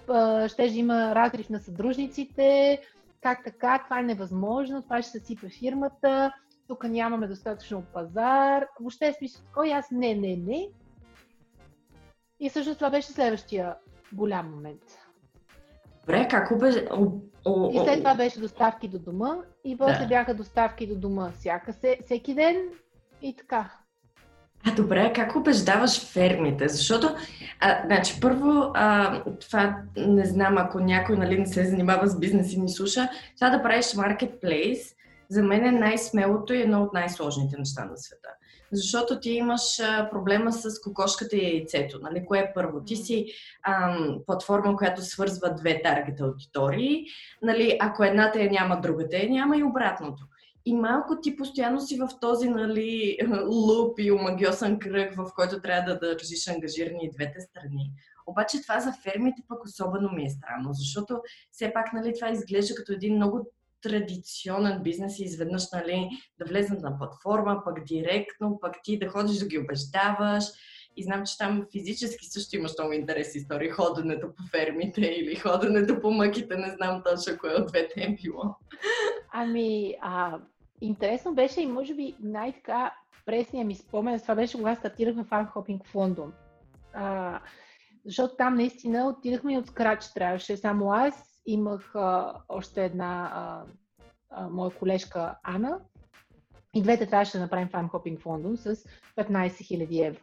ще 0.48 0.64
има 0.64 1.16
разрив 1.16 1.50
на 1.50 1.60
съдружниците, 1.60 2.80
как 3.22 3.44
така, 3.44 3.84
това 3.84 4.00
е 4.00 4.04
невъзможно, 4.04 4.82
това 4.82 5.02
ще 5.02 5.12
се 5.12 5.20
сипе 5.20 5.50
фирмата, 5.50 6.32
тук 6.68 6.84
нямаме 6.84 7.28
достатъчно 7.28 7.84
пазар. 7.94 8.68
Въобще 8.80 9.08
е 9.08 9.14
смисъл 9.14 9.64
и 9.66 9.72
аз 9.72 9.92
не, 9.92 10.16
не, 10.16 10.36
не. 10.36 10.68
И 12.40 12.50
всъщност 12.50 12.80
това 12.80 12.90
беше 12.90 13.08
следващия 13.08 13.76
голям 14.14 14.52
момент. 14.52 14.82
Добре, 16.00 16.28
как 16.28 16.60
беше? 16.60 16.88
И 17.74 17.80
след 17.86 17.98
това 17.98 18.16
беше 18.16 18.40
доставки 18.40 18.88
до 18.88 19.00
дома 19.00 19.36
и 19.66 19.78
после 19.78 20.00
да. 20.00 20.08
бяха 20.08 20.34
доставки 20.34 20.88
до 20.88 20.96
дома 20.96 21.32
всяка, 21.32 21.74
всеки 22.06 22.34
ден 22.34 22.56
и 23.22 23.36
така. 23.36 23.72
А 24.66 24.76
добре, 24.76 25.14
как 25.14 25.36
убеждаваш 25.36 26.12
фермите? 26.14 26.68
Защото, 26.68 27.16
а, 27.60 27.82
значи, 27.86 28.20
първо, 28.22 28.72
а, 28.74 29.24
това 29.40 29.78
не 29.98 30.26
знам, 30.26 30.58
ако 30.58 30.80
някой 30.80 31.18
нали, 31.18 31.40
не 31.40 31.46
се 31.46 31.66
занимава 31.66 32.08
с 32.08 32.20
бизнес 32.20 32.54
и 32.54 32.60
ни 32.60 32.70
слуша, 32.70 33.10
това 33.36 33.50
да 33.50 33.64
правиш 33.64 33.94
маркетплейс 33.96 34.97
за 35.30 35.44
мен 35.44 35.66
е 35.66 35.72
най-смелото 35.72 36.54
и 36.54 36.62
едно 36.62 36.84
от 36.84 36.94
най-сложните 36.94 37.58
неща 37.58 37.86
на 37.86 37.98
света. 37.98 38.30
Защото 38.72 39.20
ти 39.20 39.32
имаш 39.32 39.80
а, 39.80 40.10
проблема 40.10 40.54
с 40.54 40.82
кокошката 40.82 41.36
и 41.36 41.58
яйцето. 41.58 42.00
Нали? 42.02 42.26
Кое 42.26 42.40
е 42.40 42.52
първо? 42.56 42.84
Ти 42.84 42.96
си 42.96 43.26
ам, 43.64 44.20
платформа, 44.26 44.76
която 44.76 45.02
свързва 45.02 45.56
две 45.56 45.82
таргет 45.82 46.22
аудитории. 46.22 47.06
Нали? 47.42 47.78
Ако 47.80 48.04
едната 48.04 48.42
я 48.42 48.52
няма, 48.52 48.82
другата 48.82 49.18
я 49.18 49.30
няма 49.30 49.58
и 49.58 49.64
обратното. 49.64 50.24
И 50.66 50.74
малко 50.74 51.22
ти 51.22 51.36
постоянно 51.36 51.82
си 51.82 51.98
в 51.98 52.10
този 52.22 52.50
нали, 52.50 53.18
луп 53.48 54.00
и 54.00 54.12
омагиосен 54.12 54.80
кръг, 54.80 55.16
в 55.16 55.32
който 55.36 55.62
трябва 55.62 55.94
да 55.94 56.00
държиш 56.00 56.48
ангажирани 56.48 57.00
и 57.04 57.12
двете 57.12 57.42
страни. 57.42 57.92
Обаче 58.28 58.62
това 58.62 58.80
за 58.80 58.94
фермите 59.04 59.42
пък 59.48 59.66
особено 59.66 60.12
ми 60.12 60.26
е 60.26 60.30
странно, 60.30 60.70
защото 60.74 61.22
все 61.52 61.74
пак 61.74 61.94
нали, 61.94 62.14
това 62.14 62.30
изглежда 62.30 62.76
като 62.76 62.92
един 62.94 63.16
много 63.16 63.52
традиционен 63.82 64.84
бизнес 64.84 65.20
и 65.20 65.24
изведнъж 65.24 65.72
нали, 65.72 66.10
да 66.40 66.46
влезнат 66.46 66.82
на 66.82 66.98
платформа, 66.98 67.62
пък 67.66 67.84
директно, 67.84 68.60
пък 68.62 68.76
ти 68.84 69.00
да 69.00 69.10
ходиш 69.10 69.38
да 69.38 69.48
ги 69.48 69.58
убеждаваш. 69.58 70.44
И 70.98 71.04
знам, 71.04 71.26
че 71.26 71.38
там 71.38 71.68
физически 71.72 72.26
също 72.26 72.56
имаш 72.56 72.72
много 72.80 72.94
интересни 72.94 73.42
истории. 73.42 73.70
Ходенето 73.70 74.28
по 74.36 74.44
фермите 74.52 75.02
или 75.02 75.36
ходенето 75.36 76.02
по 76.02 76.12
мъките, 76.12 76.58
не 76.58 76.70
знам 76.70 77.04
точно 77.06 77.38
кое 77.38 77.54
от 77.54 77.68
двете 77.68 78.02
е 78.02 78.16
било. 78.24 78.56
Ами, 79.34 79.96
а, 80.02 80.40
интересно 80.82 81.36
беше 81.36 81.62
и 81.62 81.66
може 81.66 81.94
би 81.94 82.16
най-така 82.20 82.94
пресния 83.26 83.66
ми 83.66 83.76
спомен, 83.76 84.20
това 84.20 84.36
беше 84.36 84.58
когато 84.58 84.80
стартирахме 84.80 85.24
фармхопинг 85.24 85.88
в 85.88 85.96
Лондон. 85.96 86.34
А, 86.94 87.40
защото 88.06 88.36
там 88.36 88.56
наистина 88.56 89.08
отидахме 89.08 89.58
от 89.58 89.68
скрач. 89.68 90.14
Трябваше 90.14 90.58
само 90.58 90.92
аз 90.92 91.27
имах 91.48 91.96
а, 91.96 92.34
още 92.50 92.86
една 92.86 93.32
а, 93.34 93.64
а, 94.30 94.50
моя 94.50 94.72
колежка 94.72 95.36
Ана 95.44 95.80
и 96.76 96.82
двете 96.82 97.06
трябваше 97.06 97.38
да 97.38 97.44
направим 97.44 97.70
фармхопинг 97.70 98.22
в 98.22 98.26
Лондон 98.26 98.58
с 98.58 98.76
15 98.76 98.86
000 99.18 100.08
евро 100.08 100.20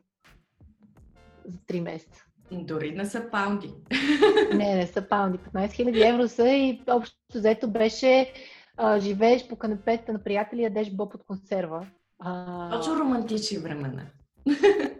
за 1.45 1.59
3 1.59 1.81
месеца. 1.81 2.25
Дори 2.53 2.97
не 2.97 3.07
са 3.07 3.31
паунди. 3.31 3.75
Не, 4.55 4.75
не 4.75 4.87
са 4.87 5.09
паунди. 5.09 5.39
15 5.39 5.69
000 5.69 6.15
евро 6.15 6.29
са 6.29 6.49
и 6.49 6.83
общо 6.91 7.17
взето 7.35 7.71
беше 7.71 8.33
а, 8.77 9.01
живееш 9.01 9.49
по 9.49 9.57
канапета 9.57 10.13
на 10.13 10.25
приятели, 10.25 10.63
ядеш 10.63 10.91
боб 10.91 11.15
от 11.15 11.25
консерва. 11.25 11.87
А... 12.19 12.71
Точно 12.71 12.99
романтични 12.99 13.59
времена. 13.59 14.03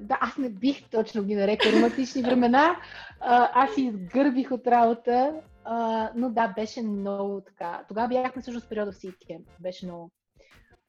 да, 0.00 0.18
аз 0.20 0.38
не 0.38 0.50
бих 0.50 0.90
точно 0.90 1.24
ги 1.24 1.34
нарекла 1.34 1.72
романтични 1.72 2.22
времена. 2.22 2.76
А, 3.20 3.50
аз 3.64 3.74
си 3.74 3.82
изгърбих 3.82 4.50
от 4.50 4.66
работа, 4.66 5.40
а, 5.64 6.10
но 6.14 6.30
да, 6.30 6.48
беше 6.48 6.82
много 6.82 7.40
така. 7.40 7.84
Тогава 7.88 8.08
бяхме 8.08 8.42
също 8.42 8.60
с 8.60 8.68
периода 8.68 8.92
в 8.92 8.96
CTM. 8.96 9.40
Беше 9.60 9.86
много, 9.86 10.10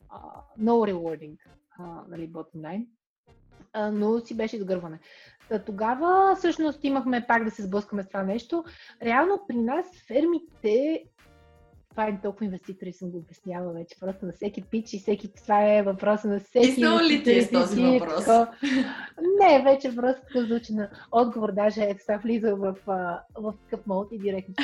а, 0.10 0.20
много 0.58 0.86
rewarding, 0.86 1.38
а, 1.80 1.84
нали, 2.10 2.30
bottom 2.30 2.56
line. 2.56 2.88
А, 3.74 3.92
но 3.92 4.20
си 4.20 4.38
беше 4.38 4.56
изгърване. 4.56 5.00
Та, 5.50 5.64
тогава 5.64 6.36
всъщност 6.36 6.84
имахме 6.84 7.28
пак 7.28 7.44
да 7.44 7.52
се 7.52 7.64
сблъскаме 7.64 8.04
с 8.04 8.08
това 8.08 8.24
нещо. 8.24 8.64
Реално 9.04 9.46
при 9.48 9.58
нас 9.58 9.86
фермите 10.08 11.04
това 11.90 12.08
е 12.08 12.22
толкова 12.22 12.46
инвеститори 12.46 12.94
съм 12.94 13.12
го 13.12 13.18
обяснявала 13.18 13.74
вече. 13.74 14.00
Просто 14.00 14.26
на 14.26 14.32
всеки 14.32 14.64
пич 14.64 14.94
и 14.94 15.00
всеки... 15.00 15.34
Това 15.34 15.78
е 15.78 15.84
въпроса 15.84 16.28
на 16.28 16.40
всеки... 16.40 16.68
Писнал 16.68 17.00
ли 17.00 17.24
ти 17.24 17.38
е 17.38 17.42
с 17.42 17.52
този 17.52 17.82
въпрос? 17.82 18.28
Не, 19.40 19.64
вече 19.64 19.96
просто 19.96 20.22
такъв 20.22 20.48
звучи 20.48 20.74
на 20.74 20.90
отговор. 21.12 21.52
Даже 21.52 21.82
е 21.82 21.98
това 21.98 22.18
влиза 22.18 22.56
в, 22.56 22.76
в 23.36 23.54
такъв 23.64 23.88
мод 23.88 24.08
и 24.12 24.20
директно. 24.20 24.56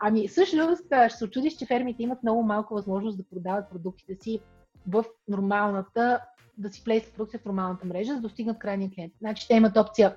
Ами 0.00 0.28
всъщност 0.28 0.84
ще 0.86 1.10
се 1.10 1.24
очудиш, 1.24 1.56
че 1.56 1.66
фермите 1.66 2.02
имат 2.02 2.22
много 2.22 2.42
малко 2.42 2.74
възможност 2.74 3.18
да 3.18 3.24
продават 3.24 3.70
продуктите 3.70 4.16
си 4.20 4.40
в 4.88 5.04
нормалната, 5.28 6.20
да 6.58 6.72
си 6.72 6.84
плейс 6.84 7.10
продукция 7.10 7.40
в 7.40 7.44
нормалната 7.44 7.86
мрежа, 7.86 8.08
за 8.08 8.16
да 8.16 8.22
достигнат 8.22 8.58
крайния 8.58 8.90
клиент. 8.94 9.12
Значи 9.20 9.48
те 9.48 9.54
имат 9.54 9.76
опция 9.76 10.16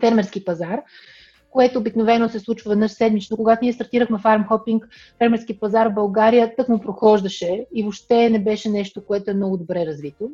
фермерски 0.00 0.44
пазар, 0.44 0.82
което 1.52 1.78
обикновено 1.78 2.28
се 2.28 2.40
случва 2.40 2.68
веднъж 2.68 2.92
седмично. 2.92 3.36
Когато 3.36 3.64
ние 3.64 3.72
стартирахме 3.72 4.18
Farm 4.18 4.48
Hopping, 4.48 4.82
фермерски 5.18 5.60
пазар 5.60 5.86
в 5.86 5.94
България 5.94 6.56
тък 6.56 6.68
му 6.68 6.80
прохождаше 6.80 7.66
и 7.74 7.82
въобще 7.82 8.30
не 8.30 8.42
беше 8.42 8.68
нещо, 8.68 9.04
което 9.06 9.30
е 9.30 9.34
много 9.34 9.56
добре 9.56 9.86
развито. 9.86 10.30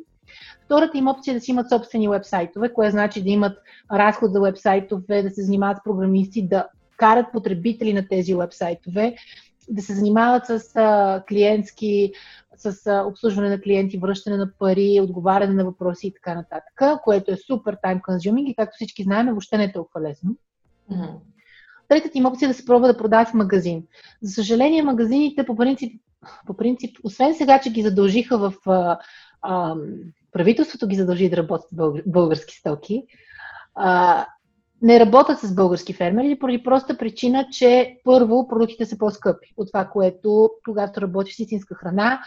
Втората 0.65 0.97
им 0.97 1.07
опция 1.07 1.31
е 1.31 1.35
да 1.35 1.41
си 1.41 1.51
имат 1.51 1.69
собствени 1.69 2.09
вебсайтове, 2.09 2.73
което 2.73 2.91
значи 2.91 3.23
да 3.23 3.29
имат 3.29 3.57
разход 3.91 4.31
за 4.31 4.41
вебсайтове, 4.41 5.23
да 5.23 5.29
се 5.29 5.43
занимават 5.43 5.77
с 5.77 5.83
програмисти, 5.83 6.47
да 6.47 6.67
карат 6.97 7.25
потребители 7.33 7.93
на 7.93 8.07
тези 8.07 8.35
вебсайтове, 8.35 9.15
да 9.69 9.81
се 9.81 9.93
занимават 9.93 10.45
с 10.45 10.75
а, 10.75 11.23
клиентски, 11.29 12.11
с 12.57 12.87
а, 12.87 13.03
обслужване 13.07 13.49
на 13.49 13.61
клиенти, 13.61 13.97
връщане 13.97 14.37
на 14.37 14.51
пари, 14.59 14.99
отговаряне 15.03 15.53
на 15.53 15.65
въпроси 15.65 16.07
и 16.07 16.13
така 16.13 16.35
нататък, 16.35 17.01
което 17.03 17.31
е 17.31 17.37
супер 17.37 17.77
time 17.85 18.01
consuming 18.01 18.45
и 18.45 18.55
както 18.55 18.75
всички 18.75 19.03
знаем, 19.03 19.27
въобще 19.27 19.57
не 19.57 19.63
е 19.63 19.71
толкова 19.71 20.01
лесно. 20.01 20.35
Mm-hmm. 20.91 21.15
Третата 21.87 22.17
им 22.17 22.25
опция 22.25 22.47
е 22.47 22.49
да 22.49 22.53
се 22.53 22.65
пробва 22.65 22.87
да 22.87 22.97
продават 22.97 23.27
в 23.27 23.33
магазин. 23.33 23.83
За 24.21 24.33
съжаление, 24.33 24.83
магазините 24.83 25.45
по 25.45 25.55
принцип, 25.55 26.01
по 26.47 26.57
принцип 26.57 26.97
освен 27.03 27.35
сега, 27.35 27.61
че 27.61 27.71
ги 27.71 27.81
задължиха 27.81 28.37
в 28.37 28.53
а, 28.65 28.99
а, 29.41 29.75
правителството 30.31 30.87
ги 30.87 30.95
задължи 30.95 31.29
да 31.29 31.37
работят 31.37 31.69
български 32.05 32.55
стоки, 32.55 33.03
а, 33.75 34.25
не 34.81 34.99
работят 34.99 35.39
с 35.39 35.55
български 35.55 35.93
фермери 35.93 36.39
поради 36.39 36.63
проста 36.63 36.97
причина, 36.97 37.47
че 37.51 37.97
първо 38.03 38.47
продуктите 38.47 38.85
са 38.85 38.97
по-скъпи 38.97 39.53
от 39.57 39.67
това, 39.67 39.85
което 39.85 40.49
когато 40.65 41.01
работиш 41.01 41.35
с 41.35 41.39
истинска 41.39 41.75
храна, 41.75 42.21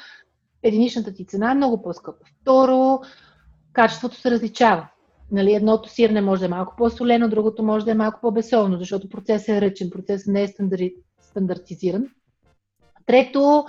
единичната 0.62 1.14
ти 1.14 1.26
цена 1.26 1.50
е 1.50 1.54
много 1.54 1.82
по-скъпа. 1.82 2.24
Второ, 2.40 3.00
качеството 3.72 4.16
се 4.16 4.30
различава. 4.30 4.88
Нали, 5.32 5.54
едното 5.54 5.88
сирене 5.88 6.20
може 6.20 6.40
да 6.40 6.46
е 6.46 6.48
малко 6.48 6.74
по-солено, 6.76 7.28
другото 7.28 7.62
може 7.62 7.84
да 7.84 7.90
е 7.90 7.94
малко 7.94 8.20
по-бесолно, 8.20 8.78
защото 8.78 9.08
процесът 9.08 9.48
е 9.48 9.60
ръчен, 9.60 9.90
процесът 9.90 10.26
не 10.26 10.42
е 10.42 10.48
стандарти, 10.48 10.94
стандартизиран. 11.20 12.06
Трето, 13.06 13.64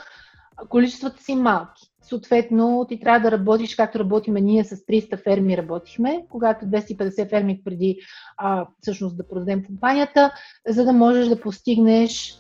количествата 0.69 1.23
си 1.23 1.35
малки. 1.35 1.81
Съответно, 2.01 2.85
ти 2.89 2.99
трябва 2.99 3.19
да 3.19 3.37
работиш, 3.37 3.75
както 3.75 3.99
работиме 3.99 4.41
ние 4.41 4.63
с 4.63 4.75
300 4.75 5.23
ферми 5.23 5.57
работихме, 5.57 6.25
когато 6.29 6.65
250 6.65 7.29
ферми 7.29 7.61
преди 7.63 7.99
а, 8.37 8.67
всъщност 8.81 9.17
да 9.17 9.27
продадем 9.27 9.65
компанията, 9.65 10.31
за 10.67 10.85
да 10.85 10.93
можеш 10.93 11.27
да 11.27 11.41
постигнеш 11.41 12.35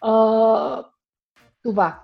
а, 0.00 0.84
това 1.62 2.00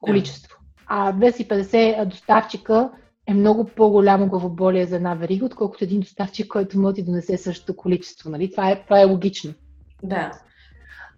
количество. 0.00 0.58
А 0.86 1.12
250 1.12 2.04
доставчика 2.04 2.90
е 3.26 3.34
много 3.34 3.64
по-голямо 3.64 4.28
главоболие 4.28 4.86
за 4.86 4.96
една 4.96 5.14
верига, 5.14 5.46
отколкото 5.46 5.84
един 5.84 6.00
доставчик, 6.00 6.46
който 6.46 6.78
може 6.78 6.94
да 6.94 7.02
донесе 7.02 7.36
същото 7.36 7.76
количество. 7.76 8.30
Нали? 8.30 8.50
Това, 8.50 8.70
е, 8.70 8.82
това 8.84 9.00
е 9.00 9.04
логично. 9.04 9.54
Да. 10.02 10.32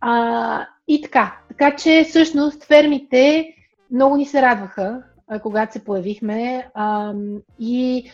А, 0.00 0.66
и 0.88 1.02
така. 1.02 1.38
Така 1.48 1.76
че 1.76 2.04
всъщност 2.08 2.64
фермите 2.64 3.54
много 3.90 4.16
ни 4.16 4.26
се 4.26 4.42
радваха, 4.42 5.02
когато 5.42 5.72
се 5.72 5.84
появихме. 5.84 6.68
А, 6.74 7.12
и 7.58 8.10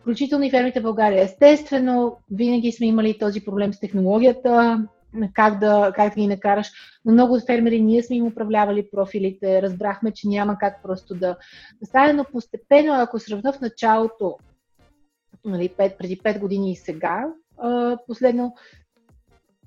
включително 0.00 0.44
и 0.44 0.50
фермите 0.50 0.80
в 0.80 0.82
България. 0.82 1.24
Естествено, 1.24 2.16
винаги 2.30 2.72
сме 2.72 2.86
имали 2.86 3.18
този 3.18 3.44
проблем 3.44 3.72
с 3.72 3.80
технологията 3.80 4.84
как 5.34 5.58
да, 5.58 5.92
как 5.96 6.14
да 6.14 6.20
ги 6.20 6.26
накараш. 6.26 6.70
Но 7.04 7.12
много 7.12 7.40
фермери 7.40 7.80
ние 7.80 8.02
сме 8.02 8.16
им 8.16 8.26
управлявали 8.26 8.90
профилите, 8.90 9.62
разбрахме, 9.62 10.12
че 10.12 10.28
няма 10.28 10.58
как 10.58 10.82
просто 10.82 11.14
да, 11.14 11.36
да 11.80 11.86
стане, 11.86 12.12
но 12.12 12.24
постепенно, 12.24 12.94
ако 12.94 13.18
сравна 13.18 13.52
в 13.52 13.60
началото, 13.60 14.36
нали, 15.44 15.68
5, 15.68 15.96
преди 15.96 16.18
5 16.18 16.38
години 16.38 16.72
и 16.72 16.76
сега, 16.76 17.24
последно, 18.06 18.54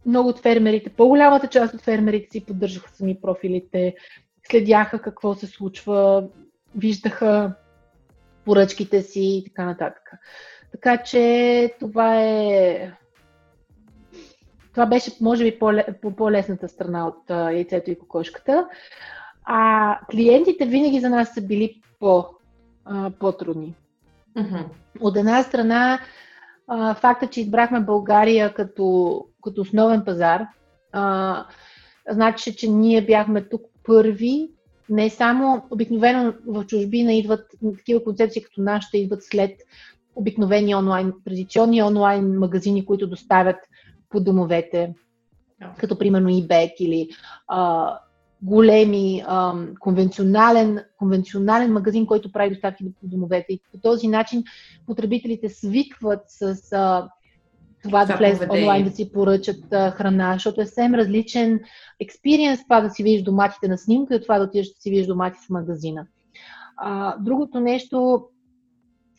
много 0.05 0.29
от 0.29 0.39
фермерите, 0.39 0.89
по-голямата 0.89 1.47
част 1.47 1.73
от 1.73 1.81
фермерите 1.81 2.31
си 2.31 2.45
поддържаха 2.45 2.89
сами 2.91 3.21
профилите, 3.21 3.95
следяха 4.51 5.01
какво 5.01 5.33
се 5.33 5.47
случва, 5.47 6.27
виждаха 6.75 7.53
поръчките 8.45 9.01
си 9.01 9.21
и 9.21 9.43
така 9.43 9.65
нататък. 9.65 10.11
Така 10.71 10.97
че 10.97 11.75
това 11.79 12.21
е 12.21 12.91
това 14.79 14.89
беше, 14.89 15.11
може 15.21 15.43
би, 15.43 15.59
по- 15.59 16.15
по-лесната 16.17 16.69
страна 16.69 17.07
от 17.07 17.29
а, 17.29 17.51
яйцето 17.51 17.91
и 17.91 17.99
кокошката. 17.99 18.67
А 19.45 19.99
клиентите 20.11 20.65
винаги 20.65 20.99
за 20.99 21.09
нас 21.09 21.33
са 21.33 21.41
били 21.41 21.81
по, 21.99 22.25
а, 22.85 23.11
по-трудни. 23.19 23.75
Mm-hmm. 24.37 24.63
От 24.99 25.17
една 25.17 25.43
страна, 25.43 25.99
а, 26.67 26.93
факта, 26.95 27.27
че 27.27 27.41
избрахме 27.41 27.79
България 27.79 28.53
като, 28.53 29.25
като 29.43 29.61
основен 29.61 30.05
пазар, 30.05 30.47
а, 30.91 31.45
значи, 32.09 32.55
че 32.55 32.69
ние 32.69 33.05
бяхме 33.05 33.41
тук 33.41 33.61
първи. 33.83 34.49
Не 34.89 35.09
само 35.09 35.63
обикновено 35.71 36.33
в 36.47 36.65
чужбина 36.65 37.13
идват 37.13 37.47
такива 37.77 38.03
концепции 38.03 38.43
като 38.43 38.61
нашите, 38.61 38.97
идват 38.97 39.23
след 39.23 39.51
обикновени 40.15 40.75
онлайн, 40.75 41.13
традиционни 41.25 41.83
онлайн 41.83 42.39
магазини, 42.39 42.85
които 42.85 43.07
доставят 43.07 43.57
по 44.09 44.19
домовете, 44.19 44.93
като 45.77 45.97
примерно 45.97 46.29
eBay 46.29 46.73
или 46.79 47.09
а, 47.47 47.99
големи 48.41 49.23
а, 49.27 49.53
конвенционален, 49.79 50.79
конвенционален 50.97 51.73
магазин, 51.73 52.05
който 52.05 52.31
прави 52.31 52.49
доставки 52.49 52.85
по 53.01 53.07
домовете. 53.07 53.53
И 53.53 53.61
по 53.71 53.77
този 53.77 54.07
начин 54.07 54.43
потребителите 54.85 55.49
свикват 55.49 56.21
с 56.27 56.57
а, 56.71 57.09
това 57.83 58.05
да 58.05 58.17
влезат 58.17 58.51
онлайн 58.51 58.83
да 58.83 58.91
си 58.91 59.11
поръчат 59.11 59.73
а, 59.73 59.91
храна, 59.91 60.33
защото 60.33 60.61
е 60.61 60.65
съвсем 60.65 60.93
различен 60.93 61.59
експириенс 61.99 62.63
това 62.63 62.81
да 62.81 62.89
си 62.89 63.03
видиш 63.03 63.21
доматите 63.21 63.67
на 63.67 63.77
снимка 63.77 64.15
и 64.15 64.21
това 64.21 64.39
да 64.39 64.45
отидеш 64.45 64.67
да 64.67 64.81
си 64.81 64.89
видиш 64.89 65.07
домати 65.07 65.37
в 65.45 65.49
магазина. 65.49 66.07
А, 66.77 67.17
другото 67.17 67.59
нещо, 67.59 68.25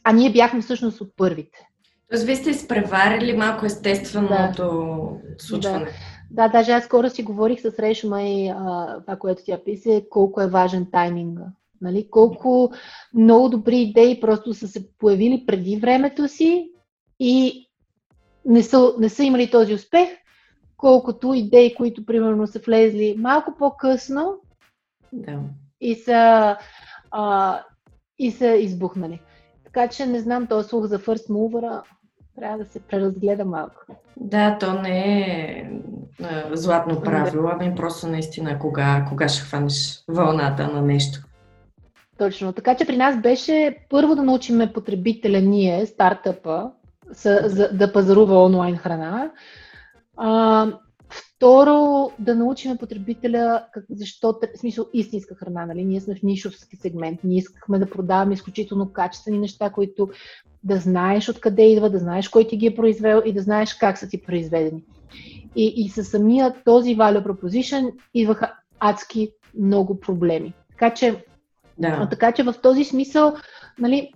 а 0.05 0.12
ние 0.12 0.33
бяхме 0.33 0.61
всъщност 0.61 1.00
от 1.00 1.12
първите. 1.16 1.70
Тоест, 2.11 2.25
вие 2.25 2.37
сте 2.37 2.51
изпреварили 2.51 3.37
малко 3.37 3.66
естественото 3.66 4.62
да. 5.23 5.44
случване. 5.44 5.85
Да. 5.85 5.90
Да, 6.31 6.49
даже 6.49 6.73
аз 6.73 6.85
скоро 6.85 7.11
си 7.11 7.23
говорих 7.23 7.61
с 7.61 7.79
Решма 7.79 8.23
и 8.23 8.49
а, 8.49 9.01
това, 9.01 9.16
което 9.16 9.42
тя 9.46 9.64
писа, 9.64 10.03
колко 10.11 10.40
е 10.40 10.46
важен 10.46 10.87
тайминга. 10.92 11.44
Нали? 11.81 12.11
Колко 12.11 12.73
много 13.14 13.49
добри 13.49 13.79
идеи 13.79 14.20
просто 14.20 14.55
са 14.55 14.68
се 14.68 14.96
появили 14.99 15.44
преди 15.46 15.77
времето 15.77 16.29
си 16.29 16.70
и 17.20 17.66
не 18.44 18.62
са, 18.62 18.92
не 18.99 19.09
са 19.09 19.25
имали 19.25 19.51
този 19.51 19.75
успех, 19.75 20.09
колкото 20.77 21.35
идеи, 21.35 21.75
които 21.75 22.07
примерно 22.07 22.46
са 22.46 22.59
влезли 22.59 23.14
малко 23.18 23.55
по-късно 23.59 24.40
да. 25.12 25.40
и, 25.81 25.94
са, 25.94 26.57
а, 27.11 27.59
и 28.18 28.31
са 28.31 28.46
избухнали. 28.46 29.20
Така 29.64 29.88
че 29.88 30.07
не 30.07 30.20
знам, 30.20 30.46
този 30.46 30.68
слух 30.68 30.87
за 30.87 30.99
First 30.99 31.29
Mover 31.29 31.83
трябва 32.38 32.59
да 32.59 32.64
се 32.64 32.81
преразгледа 32.81 33.45
малко. 33.45 33.87
Да, 34.16 34.59
то 34.59 34.73
не 34.73 35.21
е 35.21 35.71
златно 36.53 37.01
правило, 37.01 37.49
ами 37.53 37.75
просто 37.75 38.09
наистина 38.09 38.59
кога, 38.59 39.05
кога 39.09 39.29
ще 39.29 39.43
хванеш 39.43 40.05
вълната 40.09 40.69
на 40.69 40.83
нещо. 40.83 41.21
Точно. 42.19 42.53
Така 42.53 42.75
че 42.75 42.87
при 42.87 42.97
нас 42.97 43.21
беше 43.21 43.77
първо 43.90 44.14
да 44.14 44.23
научиме 44.23 44.73
потребителя 44.73 45.40
ние, 45.40 45.87
стартъпа, 45.87 46.71
за, 47.11 47.71
да 47.73 47.93
пазарува 47.93 48.45
онлайн 48.45 48.77
храна. 48.77 49.31
А, 50.16 50.66
Второ, 51.11 52.11
да 52.18 52.35
научим 52.35 52.79
потребителя 52.79 53.64
как, 53.73 53.85
защо, 53.90 54.38
в 54.55 54.59
смисъл 54.59 54.87
истинска 54.92 55.35
храна, 55.35 55.66
нали? 55.66 55.85
Ние 55.85 56.01
сме 56.01 56.14
в 56.14 56.23
нишовски 56.23 56.77
сегмент, 56.77 57.20
ние 57.25 57.38
искахме 57.38 57.79
да 57.79 57.90
продаваме 57.90 58.35
изключително 58.35 58.92
качествени 58.92 59.38
неща, 59.38 59.70
които 59.70 60.09
да 60.64 60.77
знаеш 60.77 61.29
откъде 61.29 61.62
идва, 61.62 61.90
да 61.90 61.99
знаеш 61.99 62.29
кой 62.29 62.49
ти 62.49 62.57
ги 62.57 62.66
е 62.66 62.75
произвел 62.75 63.23
и 63.27 63.33
да 63.33 63.42
знаеш 63.42 63.75
как 63.75 63.99
са 63.99 64.09
ти 64.09 64.23
произведени. 64.23 64.85
И, 65.57 65.73
и 65.77 65.88
със 65.88 66.09
самия 66.09 66.55
този 66.64 66.96
value 66.96 67.27
proposition 67.27 67.92
идваха 68.14 68.55
адски 68.79 69.31
много 69.59 70.01
проблеми. 70.01 70.55
Така 70.70 70.94
че, 70.94 71.25
да. 71.79 72.09
така 72.11 72.33
че 72.33 72.42
в 72.42 72.55
този 72.62 72.85
смисъл, 72.85 73.37
нали, 73.79 74.12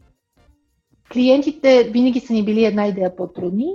клиентите 1.13 1.91
винаги 1.93 2.21
са 2.21 2.33
ни 2.33 2.45
били 2.45 2.65
една 2.65 2.87
идея 2.87 3.17
по-трудни. 3.17 3.75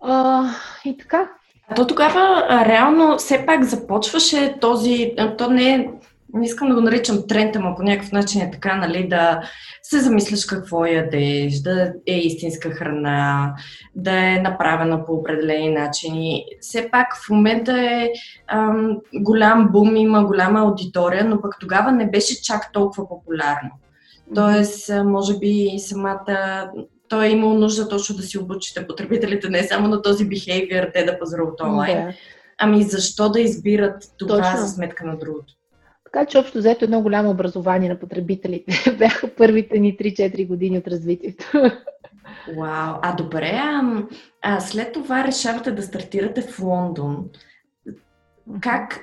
А, 0.00 0.44
и 0.84 0.96
така. 0.96 1.30
То 1.76 1.86
тогава 1.86 2.46
реално 2.66 3.18
все 3.18 3.46
пак 3.46 3.64
започваше 3.64 4.56
този, 4.60 5.14
то 5.38 5.50
не 5.50 5.74
е 5.74 5.88
не 6.34 6.46
искам 6.46 6.68
да 6.68 6.74
го 6.74 6.80
наричам 6.80 7.26
тренд, 7.28 7.56
ама 7.56 7.76
по 7.76 7.82
някакъв 7.82 8.12
начин 8.12 8.40
е 8.42 8.50
така, 8.50 8.76
нали, 8.76 9.08
да 9.08 9.42
се 9.82 10.00
замисляш 10.00 10.44
какво 10.44 10.84
ядеш, 10.84 11.60
да 11.60 11.92
е 12.06 12.18
истинска 12.18 12.70
храна, 12.70 13.54
да 13.94 14.34
е 14.34 14.40
направена 14.40 15.06
по 15.06 15.12
определени 15.12 15.70
начини. 15.70 16.44
Все 16.60 16.88
пак 16.90 17.16
в 17.16 17.30
момента 17.30 17.80
е 17.80 18.10
ам, 18.46 18.96
голям 19.14 19.68
бум, 19.72 19.96
има 19.96 20.24
голяма 20.24 20.60
аудитория, 20.60 21.24
но 21.24 21.40
пък 21.40 21.56
тогава 21.60 21.92
не 21.92 22.10
беше 22.10 22.42
чак 22.42 22.72
толкова 22.72 23.08
популярно. 23.08 23.70
Тоест, 24.34 24.90
може 25.04 25.38
би 25.38 25.74
самата 25.78 26.70
той 27.10 27.26
е 27.26 27.30
имал 27.30 27.54
нужда 27.54 27.88
точно 27.88 28.16
да 28.16 28.22
си 28.22 28.38
обучите 28.38 28.86
потребителите 28.86 29.48
не 29.48 29.62
само 29.62 29.88
на 29.88 30.02
този 30.02 30.28
behavior, 30.28 30.92
те 30.92 31.04
да 31.04 31.18
пазаруват 31.18 31.60
онлайн, 31.60 32.06
да. 32.06 32.12
ами 32.58 32.82
защо 32.82 33.28
да 33.28 33.40
избират 33.40 34.04
това 34.18 34.36
точно. 34.36 34.58
за 34.58 34.68
сметка 34.68 35.06
на 35.06 35.18
другото. 35.18 35.54
Така 36.04 36.26
че 36.26 36.38
общо 36.38 36.58
взето 36.58 36.84
едно 36.84 37.02
голямо 37.02 37.30
образование 37.30 37.88
на 37.88 37.98
потребителите 37.98 38.94
бяха 38.98 39.28
първите 39.28 39.78
ни 39.78 39.96
3-4 39.96 40.46
години 40.46 40.78
от 40.78 40.88
развитието. 40.88 41.44
Вау, 42.58 42.94
а 43.02 43.14
добре, 43.16 43.52
а, 43.54 44.02
а 44.42 44.60
след 44.60 44.92
това 44.92 45.24
решавате 45.24 45.72
да 45.72 45.82
стартирате 45.82 46.42
в 46.42 46.60
Лондон. 46.60 47.24
Как, 48.60 49.00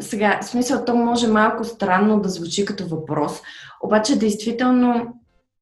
сега, 0.00 0.40
в 0.42 0.44
смисъл, 0.44 0.84
то 0.84 0.96
може 0.96 1.26
малко 1.26 1.64
странно 1.64 2.20
да 2.20 2.28
звучи 2.28 2.64
като 2.64 2.86
въпрос, 2.86 3.42
обаче 3.82 4.18
действително 4.18 5.19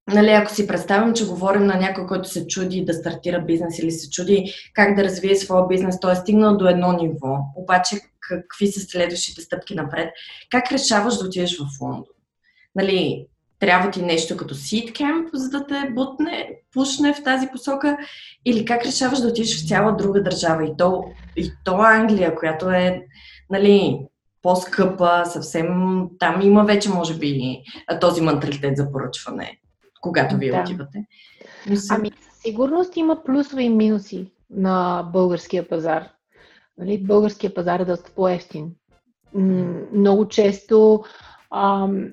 Нали, 0.08 0.30
ако 0.30 0.54
си 0.54 0.66
представям, 0.66 1.14
че 1.14 1.26
говорим 1.26 1.64
на 1.64 1.74
някой, 1.74 2.06
който 2.06 2.28
се 2.28 2.46
чуди 2.46 2.84
да 2.84 2.94
стартира 2.94 3.40
бизнес 3.40 3.78
или 3.78 3.90
се 3.90 4.10
чуди 4.10 4.52
как 4.74 4.96
да 4.96 5.04
развие 5.04 5.36
своя 5.36 5.66
бизнес, 5.66 6.00
той 6.00 6.12
е 6.12 6.16
стигнал 6.16 6.56
до 6.56 6.68
едно 6.68 6.92
ниво, 6.92 7.38
обаче 7.56 7.96
какви 8.20 8.66
са 8.66 8.80
следващите 8.80 9.40
стъпки 9.40 9.74
напред, 9.74 10.10
как 10.50 10.72
решаваш 10.72 11.16
да 11.18 11.24
отидеш 11.24 11.58
в 11.58 11.80
Лондон? 11.80 12.04
Нали, 12.74 13.26
трябва 13.58 13.90
ти 13.90 14.02
нещо 14.02 14.36
като 14.36 14.54
camp, 14.54 15.28
за 15.32 15.50
да 15.50 15.66
те 15.66 15.90
бутне, 15.90 16.50
пушне 16.72 17.14
в 17.14 17.22
тази 17.22 17.48
посока, 17.52 17.98
или 18.44 18.64
как 18.64 18.86
решаваш 18.86 19.18
да 19.18 19.28
отидеш 19.28 19.64
в 19.64 19.68
цяла 19.68 19.96
друга 19.96 20.22
държава, 20.22 20.64
и 20.64 20.72
то, 20.78 21.04
и 21.36 21.52
то 21.64 21.76
Англия, 21.80 22.34
която 22.34 22.70
е 22.70 23.02
нали, 23.50 23.98
по-скъпа, 24.42 25.22
съвсем 25.24 25.68
там 26.18 26.40
има 26.40 26.64
вече, 26.64 26.88
може 26.88 27.14
би, 27.14 27.62
този 28.00 28.20
менталитет 28.20 28.76
за 28.76 28.92
поръчване 28.92 29.58
когато 30.00 30.36
вие 30.36 30.50
да. 30.50 30.60
отивате? 30.60 31.06
Ами, 31.90 32.12
със 32.20 32.42
сигурност 32.42 32.96
има 32.96 33.24
плюсове 33.24 33.62
и 33.62 33.68
минуси 33.68 34.32
на 34.50 35.02
българския 35.12 35.68
пазар. 35.68 36.08
Нали, 36.78 37.04
българския 37.04 37.54
пазар 37.54 37.80
е 37.80 37.84
доста 37.84 38.10
по-ефтин. 38.10 38.70
Много 39.92 40.28
често 40.28 41.04
ам, 41.54 42.08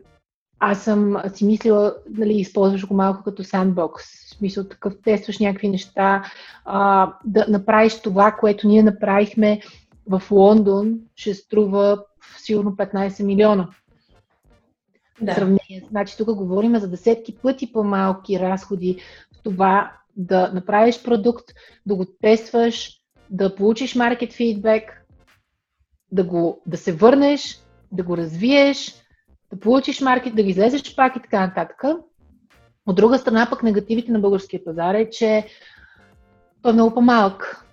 аз 0.60 0.84
съм 0.84 1.18
си 1.34 1.46
мислила, 1.46 1.96
нали, 2.10 2.34
използваш 2.34 2.88
го 2.88 2.94
малко 2.94 3.24
като 3.24 3.44
сандбокс. 3.44 4.04
В 4.04 4.30
смисъл 4.30 4.68
такъв, 4.68 4.94
тестваш 5.04 5.40
някакви 5.40 5.70
неща, 5.70 6.24
а, 6.66 7.14
да 7.26 7.46
направиш 7.50 8.02
това, 8.02 8.32
което 8.32 8.68
ние 8.68 8.84
направихме 8.84 9.62
в 10.10 10.22
Лондон, 10.32 11.00
ще 11.16 11.34
струва 11.34 12.04
сигурно 12.38 12.72
15 12.72 13.24
милиона 13.24 13.70
да. 15.22 15.34
сравнение. 15.34 15.84
Значи 15.90 16.18
тук 16.18 16.36
говорим 16.36 16.80
за 16.80 16.88
десетки 16.88 17.36
пъти 17.36 17.74
по-малки 17.74 18.40
разходи 18.40 19.02
в 19.36 19.44
това 19.44 19.92
да 20.16 20.52
направиш 20.54 21.04
продукт, 21.04 21.46
да 21.86 21.96
го 21.96 22.06
тестваш, 22.22 23.02
да 23.30 23.56
получиш 23.56 23.96
маркет 23.96 24.34
фидбек, 24.34 25.06
да, 26.12 26.24
го, 26.24 26.62
да 26.66 26.78
се 26.78 26.94
върнеш, 26.94 27.60
да 27.92 28.04
го 28.04 28.18
развиеш, 28.18 28.96
да 29.54 29.60
получиш 29.60 30.02
маркет, 30.02 30.36
да 30.36 30.44
ги 30.44 30.50
излезеш 30.50 30.96
пак 30.96 31.16
и 31.16 31.22
така 31.22 31.48
нататък. 31.48 31.84
От 32.88 32.96
друга 32.96 33.18
страна 33.18 33.48
пък 33.50 33.64
негативите 33.64 34.12
на 34.12 34.20
българския 34.20 34.64
пазар 34.64 34.94
е, 34.94 35.10
че 35.10 35.48
той 36.62 36.72
е 36.72 36.74
много 36.74 36.94
по-малък. 36.94 37.66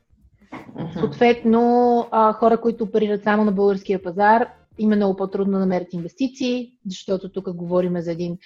Съответно, 0.98 2.09
а, 2.11 2.33
хора, 2.33 2.61
които 2.61 2.85
оперират 2.85 3.22
само 3.22 3.44
на 3.44 3.52
българския 3.52 4.02
пазар, 4.02 4.48
им 4.82 4.92
е 4.92 4.96
много 4.96 5.16
по-трудно 5.16 5.52
да 5.52 5.58
намерят 5.58 5.92
инвестиции, 5.92 6.72
защото 6.86 7.28
тук 7.28 7.52
говорим 7.52 8.00
за 8.00 8.12
един 8.12 8.38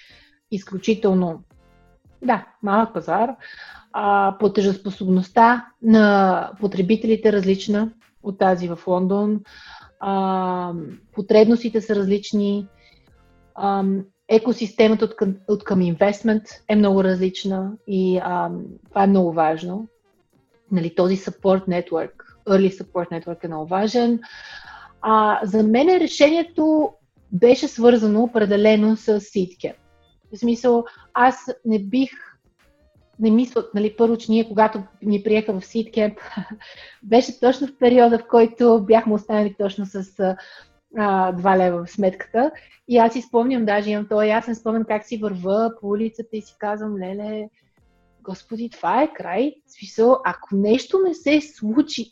изключително 0.51 1.43
да, 2.21 2.45
малък 2.63 2.93
пазар. 2.93 3.29
А, 3.93 4.35
платежоспособността 4.39 5.65
на 5.81 6.51
потребителите 6.59 7.29
е 7.29 7.33
различна 7.33 7.91
от 8.23 8.39
тази 8.39 8.67
в 8.67 8.79
Лондон. 8.87 9.41
А, 9.99 10.73
потребностите 11.13 11.81
са 11.81 11.95
различни. 11.95 12.67
А, 13.55 13.83
екосистемата 14.29 15.05
от 15.05 15.15
към, 15.15 15.35
от 15.47 15.63
към 15.63 15.81
инвестмент 15.81 16.43
е 16.69 16.75
много 16.75 17.03
различна 17.03 17.71
и 17.87 18.17
а, 18.23 18.51
това 18.89 19.03
е 19.03 19.07
много 19.07 19.33
важно. 19.33 19.87
Нали, 20.71 20.95
този 20.95 21.17
support 21.17 21.67
network, 21.67 22.11
early 22.47 22.83
support 22.83 23.11
network 23.11 23.43
е 23.43 23.47
много 23.47 23.67
важен. 23.67 24.19
А, 25.09 25.39
за 25.43 25.63
мен 25.63 25.87
решението 25.97 26.93
беше 27.31 27.67
свързано 27.67 28.23
определено 28.23 28.95
с 28.95 29.19
ситке. 29.21 29.75
В 30.33 30.37
смисъл, 30.37 30.85
аз 31.13 31.35
не 31.65 31.79
бих 31.79 32.09
не 33.19 33.31
мисля, 33.31 33.63
нали, 33.75 33.95
първо, 33.97 34.17
че 34.17 34.31
ние, 34.31 34.47
когато 34.47 34.83
ни 35.01 35.23
приеха 35.23 35.59
в 35.59 35.65
Ситкемп, 35.65 36.17
беше 37.03 37.39
точно 37.39 37.67
в 37.67 37.77
периода, 37.79 38.19
в 38.19 38.27
който 38.27 38.83
бяхме 38.85 39.13
останали 39.13 39.55
точно 39.59 39.85
с 39.85 40.19
а, 40.97 41.33
2 41.33 41.57
лева 41.57 41.85
в 41.85 41.91
сметката. 41.91 42.51
И 42.87 42.97
аз 42.97 43.13
си 43.13 43.21
спомням, 43.21 43.65
даже 43.65 43.89
имам 43.89 44.07
този 44.07 44.27
ясен 44.27 44.55
спомен 44.55 44.85
как 44.87 45.05
си 45.05 45.17
върва 45.17 45.71
по 45.81 45.87
улицата 45.87 46.29
и 46.33 46.41
си 46.41 46.55
казвам, 46.59 46.97
леле, 46.97 47.49
господи, 48.23 48.69
това 48.69 49.01
е 49.03 49.13
край. 49.13 49.53
Смисъл, 49.67 50.17
ако 50.25 50.55
нещо 50.55 50.99
не 51.07 51.13
се 51.13 51.41
случи 51.41 52.11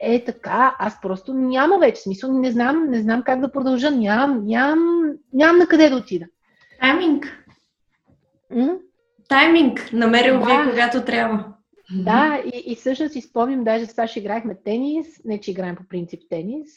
е 0.00 0.24
така, 0.24 0.76
аз 0.78 1.00
просто 1.00 1.34
няма 1.34 1.78
вече 1.78 2.02
смисъл, 2.02 2.32
не 2.32 2.50
знам, 2.50 2.86
не 2.90 3.00
знам 3.00 3.22
как 3.22 3.40
да 3.40 3.52
продължа, 3.52 3.90
нямам, 3.90 4.44
нямам, 4.44 5.12
нямам 5.32 5.58
на 5.58 5.66
къде 5.66 5.90
да 5.90 5.96
отида. 5.96 6.26
Тайминг. 6.80 7.44
М? 8.50 8.76
Тайминг, 9.28 9.90
намерил 9.92 10.38
да. 10.38 10.44
вие 10.44 10.70
когато 10.70 11.04
трябва. 11.04 11.44
Да, 11.90 12.42
и, 12.54 12.72
и 12.72 12.76
всъщност 12.76 13.12
си 13.12 13.20
спомням, 13.20 13.64
даже 13.64 13.86
с 13.86 14.06
ще 14.06 14.18
играхме 14.18 14.56
тенис, 14.64 15.06
не 15.24 15.40
че 15.40 15.50
играем 15.50 15.76
по 15.76 15.82
принцип 15.88 16.20
тенис, 16.30 16.68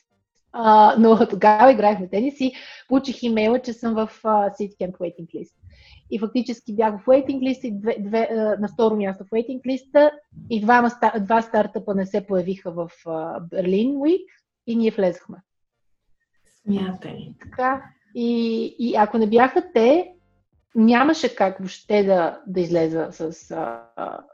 а, 0.51 0.95
но 0.99 1.27
тогава 1.29 1.71
играхме 1.71 2.09
тенис 2.09 2.39
и 2.39 2.53
получих 2.87 3.23
имейла, 3.23 3.59
че 3.59 3.73
съм 3.73 3.93
в 3.93 4.09
uh, 4.23 4.51
City 4.51 4.77
Camp 4.77 4.97
Waiting 4.97 5.27
List 5.35 5.53
и 6.11 6.19
фактически 6.19 6.75
бях 6.75 7.01
в 7.01 7.05
waiting 7.05 7.39
list 7.39 7.59
и 7.63 7.79
две, 7.79 7.95
две, 7.99 8.29
на 8.59 8.67
второ 8.67 8.95
място 8.95 9.25
в 9.25 9.29
waiting 9.29 9.65
листа 9.67 10.11
и 10.49 10.61
два, 10.61 10.91
два 11.19 11.41
стартъпа 11.41 11.95
не 11.95 12.05
се 12.05 12.25
появиха 12.25 12.71
в 12.71 12.91
Берлин 13.49 13.95
Week 13.95 14.25
и 14.67 14.75
ние 14.75 14.91
влезахме. 14.91 15.37
Смятай. 16.61 17.33
Така. 17.41 17.83
И, 18.15 18.75
и 18.79 18.95
ако 18.95 19.17
не 19.17 19.27
бяха 19.27 19.63
те, 19.73 20.13
нямаше 20.75 21.35
как 21.35 21.59
въобще 21.59 22.03
да, 22.03 22.41
да 22.47 22.59
излеза 22.61 23.07
с, 23.11 23.33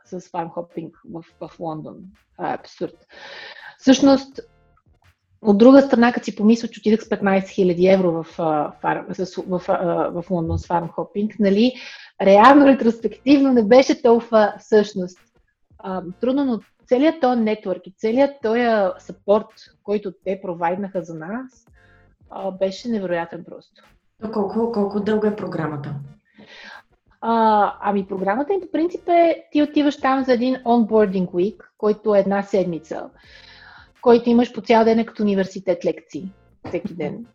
с 0.05 0.29
фармхопинг 0.29 0.95
в, 1.11 1.25
в 1.41 1.59
Лондон. 1.59 1.97
Това 2.31 2.51
е 2.51 2.55
абсурд. 2.55 3.07
Всъщност, 3.77 4.39
от 5.45 5.57
друга 5.57 5.81
страна, 5.81 6.13
като 6.13 6.25
си 6.25 6.35
помисля, 6.35 6.67
че 6.67 6.79
отидах 6.79 7.01
с 7.01 7.09
15 7.09 7.43
000 7.43 7.93
евро 7.93 8.11
в, 8.11 8.23
в, 8.23 8.73
в, 9.47 9.59
в, 9.59 10.21
в 10.23 10.31
Лондон 10.31 10.59
с 10.59 10.67
фарм 10.67 10.87
хопинг, 10.87 11.39
нали, 11.39 11.73
реално, 12.21 12.67
ретроспективно 12.67 13.53
не 13.53 13.63
беше 13.63 14.01
толкова 14.01 14.53
всъщност. 14.59 15.19
А, 15.79 16.03
трудно, 16.21 16.45
но 16.45 16.59
целият 16.87 17.21
този 17.21 17.41
нетворк 17.41 17.87
и 17.87 17.93
целият 17.97 18.31
този 18.41 18.61
сапорт, 18.99 19.47
който 19.83 20.11
те 20.25 20.39
провайднаха 20.41 21.01
за 21.01 21.15
нас, 21.15 21.67
а, 22.29 22.51
беше 22.51 22.89
невероятен 22.89 23.43
просто. 23.43 23.83
Колко, 24.33 24.71
колко 24.71 24.99
дълга 24.99 25.27
е 25.27 25.35
програмата? 25.35 25.95
А, 27.21 27.73
ами 27.81 28.07
програмата 28.07 28.53
им 28.53 28.61
по 28.61 28.71
принцип 28.71 29.07
е, 29.07 29.43
ти 29.51 29.63
отиваш 29.63 29.97
там 29.97 30.23
за 30.23 30.33
един 30.33 30.55
onboarding 30.55 31.27
week, 31.27 31.63
който 31.77 32.15
е 32.15 32.19
една 32.19 32.43
седмица. 32.43 33.09
Който 34.03 34.29
имаш 34.29 34.53
по 34.53 34.61
цял 34.61 34.85
ден 34.85 34.99
е 34.99 35.05
като 35.05 35.23
университет 35.23 35.85
лекции 35.85 36.31
всеки 36.67 36.93
ден. 36.93 37.25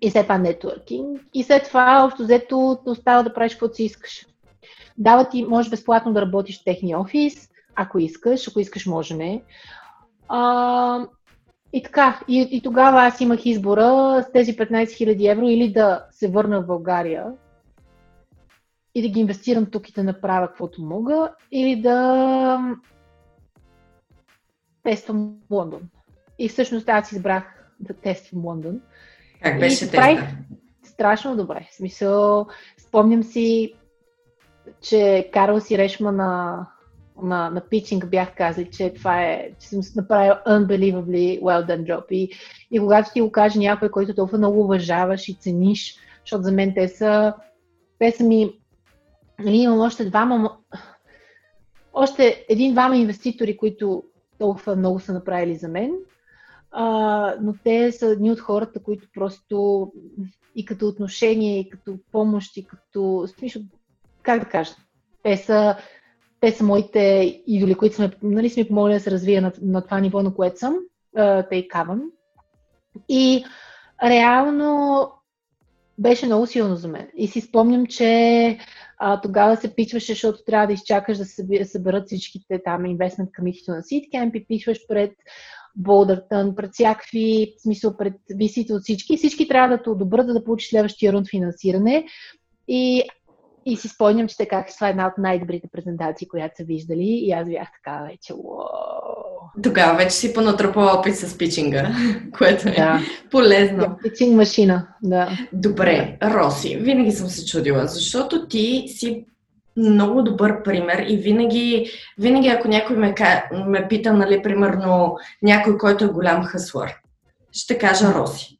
И 0.00 0.10
след 0.10 0.22
това 0.22 0.38
нетворкинг. 0.38 1.20
И 1.34 1.42
след 1.42 1.64
това, 1.64 2.04
общо 2.04 2.22
взето, 2.22 2.78
остава 2.86 3.22
да 3.22 3.34
правиш 3.34 3.52
каквото 3.52 3.74
си 3.74 3.84
искаш. 3.84 4.26
Дава 4.98 5.28
ти, 5.28 5.44
може 5.44 5.70
безплатно 5.70 6.12
да 6.12 6.22
работиш 6.22 6.60
в 6.60 6.64
техния 6.64 7.00
офис, 7.00 7.48
ако 7.74 7.98
искаш, 7.98 8.48
ако 8.48 8.60
искаш, 8.60 8.86
може 8.86 9.14
не. 9.14 9.42
А, 10.28 11.06
и 11.72 11.82
така, 11.82 12.20
и, 12.28 12.48
и 12.50 12.60
тогава 12.62 13.02
аз 13.02 13.20
имах 13.20 13.46
избора 13.46 14.22
с 14.28 14.32
тези 14.32 14.56
15 14.56 14.84
000 14.84 15.32
евро 15.32 15.44
или 15.44 15.72
да 15.72 16.04
се 16.10 16.28
върна 16.28 16.62
в 16.62 16.66
България 16.66 17.26
и 18.94 19.02
да 19.02 19.08
ги 19.08 19.20
инвестирам 19.20 19.66
тук 19.66 19.88
и 19.88 19.92
да 19.92 20.04
направя 20.04 20.48
каквото 20.48 20.82
мога, 20.82 21.30
или 21.52 21.80
да 21.80 22.76
тествам 24.84 25.36
Лондон. 25.50 25.80
И 26.38 26.48
всъщност 26.48 26.88
аз 26.88 27.12
избрах 27.12 27.72
да 27.80 27.94
тествам 27.94 28.44
Лондон. 28.44 28.80
Как 29.42 29.60
беше 29.60 29.90
теста? 29.90 30.36
Страшно 30.82 31.36
добре. 31.36 31.68
В 31.70 31.74
смисъл, 31.74 32.46
спомням 32.78 33.22
си, 33.22 33.74
че 34.80 35.30
Карл 35.32 35.60
си 35.60 35.78
решма 35.78 36.12
на, 36.12 36.66
на, 37.22 37.50
на 37.50 37.60
питчинг 37.60 38.10
бях 38.10 38.34
казали, 38.36 38.70
че 38.70 38.94
това 38.94 39.22
е, 39.22 39.50
че 39.60 39.68
съм 39.68 39.80
направил 39.96 40.32
unbelievably 40.46 41.40
well 41.40 41.66
done 41.66 41.84
job. 41.84 42.04
И, 42.10 42.30
и 42.70 42.78
когато 42.78 43.12
ти 43.12 43.20
го 43.20 43.32
каже 43.32 43.58
някой, 43.58 43.88
който 43.88 44.14
толкова 44.14 44.38
много 44.38 44.60
уважаваш 44.60 45.28
и 45.28 45.34
цениш, 45.34 45.98
защото 46.20 46.42
за 46.42 46.52
мен 46.52 46.74
те 46.74 46.88
са, 46.88 47.34
те 47.98 48.10
са 48.10 48.24
ми, 48.24 48.58
нали, 49.38 49.56
имам 49.56 49.80
още 49.80 50.04
двама, 50.04 50.56
още 51.92 52.44
един-двама 52.48 52.96
инвеститори, 52.96 53.56
които 53.56 54.02
толкова 54.44 54.76
много 54.76 55.00
са 55.00 55.12
направили 55.12 55.56
за 55.56 55.68
мен, 55.68 55.92
а, 56.70 57.34
но 57.40 57.54
те 57.64 57.92
са 57.92 58.06
едни 58.06 58.32
от 58.32 58.40
хората, 58.40 58.82
които 58.82 59.08
просто 59.14 59.92
и 60.54 60.64
като 60.64 60.88
отношение, 60.88 61.60
и 61.60 61.68
като 61.68 61.98
помощ, 62.12 62.56
и 62.56 62.66
като 62.66 63.28
смисъл, 63.38 63.62
как 64.22 64.40
да 64.40 64.48
кажа, 64.48 64.72
те 65.22 65.36
са, 65.36 65.76
те 66.40 66.52
са 66.52 66.64
моите 66.64 67.00
идоли, 67.46 67.74
които 67.74 67.96
сме, 67.96 68.10
нали, 68.22 68.50
сме 68.50 68.68
помогли 68.68 68.94
да 68.94 69.00
се 69.00 69.10
развия 69.10 69.42
на, 69.42 69.52
на 69.62 69.82
това 69.82 70.00
ниво, 70.00 70.22
на 70.22 70.34
което 70.34 70.58
съм, 70.58 70.76
те 71.50 71.56
и 71.56 71.68
кавам. 71.68 72.02
И 73.08 73.44
реално 74.04 75.10
беше 75.98 76.26
много 76.26 76.46
силно 76.46 76.76
за 76.76 76.88
мен. 76.88 77.08
И 77.16 77.28
си 77.28 77.40
спомням, 77.40 77.86
че 77.86 78.58
а, 78.98 79.20
тогава 79.20 79.56
се 79.56 79.74
пичваше, 79.74 80.12
защото 80.12 80.44
трябва 80.46 80.66
да 80.66 80.72
изчакаш 80.72 81.18
да 81.18 81.24
се 81.24 81.64
съберат 81.64 82.06
всичките 82.06 82.62
там 82.64 82.82
investment 82.82 83.30
committee 83.40 83.68
на 83.68 83.82
SeedCamp 83.82 84.32
и 84.34 84.46
пичваш 84.46 84.78
пред 84.88 85.12
Болдъртън, 85.76 86.54
пред 86.54 86.72
всякакви, 86.72 87.54
в 87.58 87.62
смисъл 87.62 87.96
пред 87.96 88.14
висите 88.30 88.74
от 88.74 88.82
всички. 88.82 89.16
Всички 89.16 89.48
трябва 89.48 89.76
да 89.76 89.82
те 89.82 89.90
одобрят, 89.90 90.26
да 90.26 90.44
получиш 90.44 90.70
следващия 90.70 91.12
рунд 91.12 91.28
финансиране. 91.30 92.06
И, 92.68 93.02
и 93.66 93.76
си 93.76 93.88
спомням, 93.88 94.28
че 94.28 94.36
така, 94.36 94.64
това 94.74 94.86
е 94.86 94.90
една 94.90 95.06
от 95.06 95.12
най-добрите 95.18 95.68
презентации, 95.72 96.28
която 96.28 96.56
са 96.56 96.64
виждали. 96.64 97.04
И 97.04 97.32
аз 97.32 97.48
бях 97.48 97.68
така 97.72 98.06
вече. 98.10 98.32
Тогава 99.62 99.96
вече 99.96 100.10
си 100.10 100.34
понатрупала 100.34 100.92
опит 100.92 101.16
с 101.16 101.38
пичинга, 101.38 101.90
което 102.38 102.68
е 102.68 102.72
да. 102.72 103.00
полезно. 103.30 103.78
Да, 103.78 103.96
пичинг 104.02 104.36
машина, 104.36 104.86
да. 105.02 105.30
Добре, 105.52 106.18
Роси, 106.22 106.76
винаги 106.76 107.12
съм 107.12 107.28
се 107.28 107.46
чудила, 107.46 107.86
защото 107.86 108.48
ти 108.48 108.84
си 108.88 109.24
много 109.76 110.22
добър 110.22 110.62
пример 110.62 111.04
и 111.08 111.16
винаги, 111.16 111.90
винаги 112.18 112.48
ако 112.48 112.68
някой 112.68 112.96
ме, 112.96 113.14
ме 113.66 113.88
пита, 113.88 114.12
нали, 114.12 114.42
примерно, 114.42 115.16
някой, 115.42 115.78
който 115.78 116.04
е 116.04 116.08
голям 116.08 116.44
хъслър, 116.44 116.94
ще 117.52 117.78
кажа 117.78 118.14
Роси. 118.14 118.58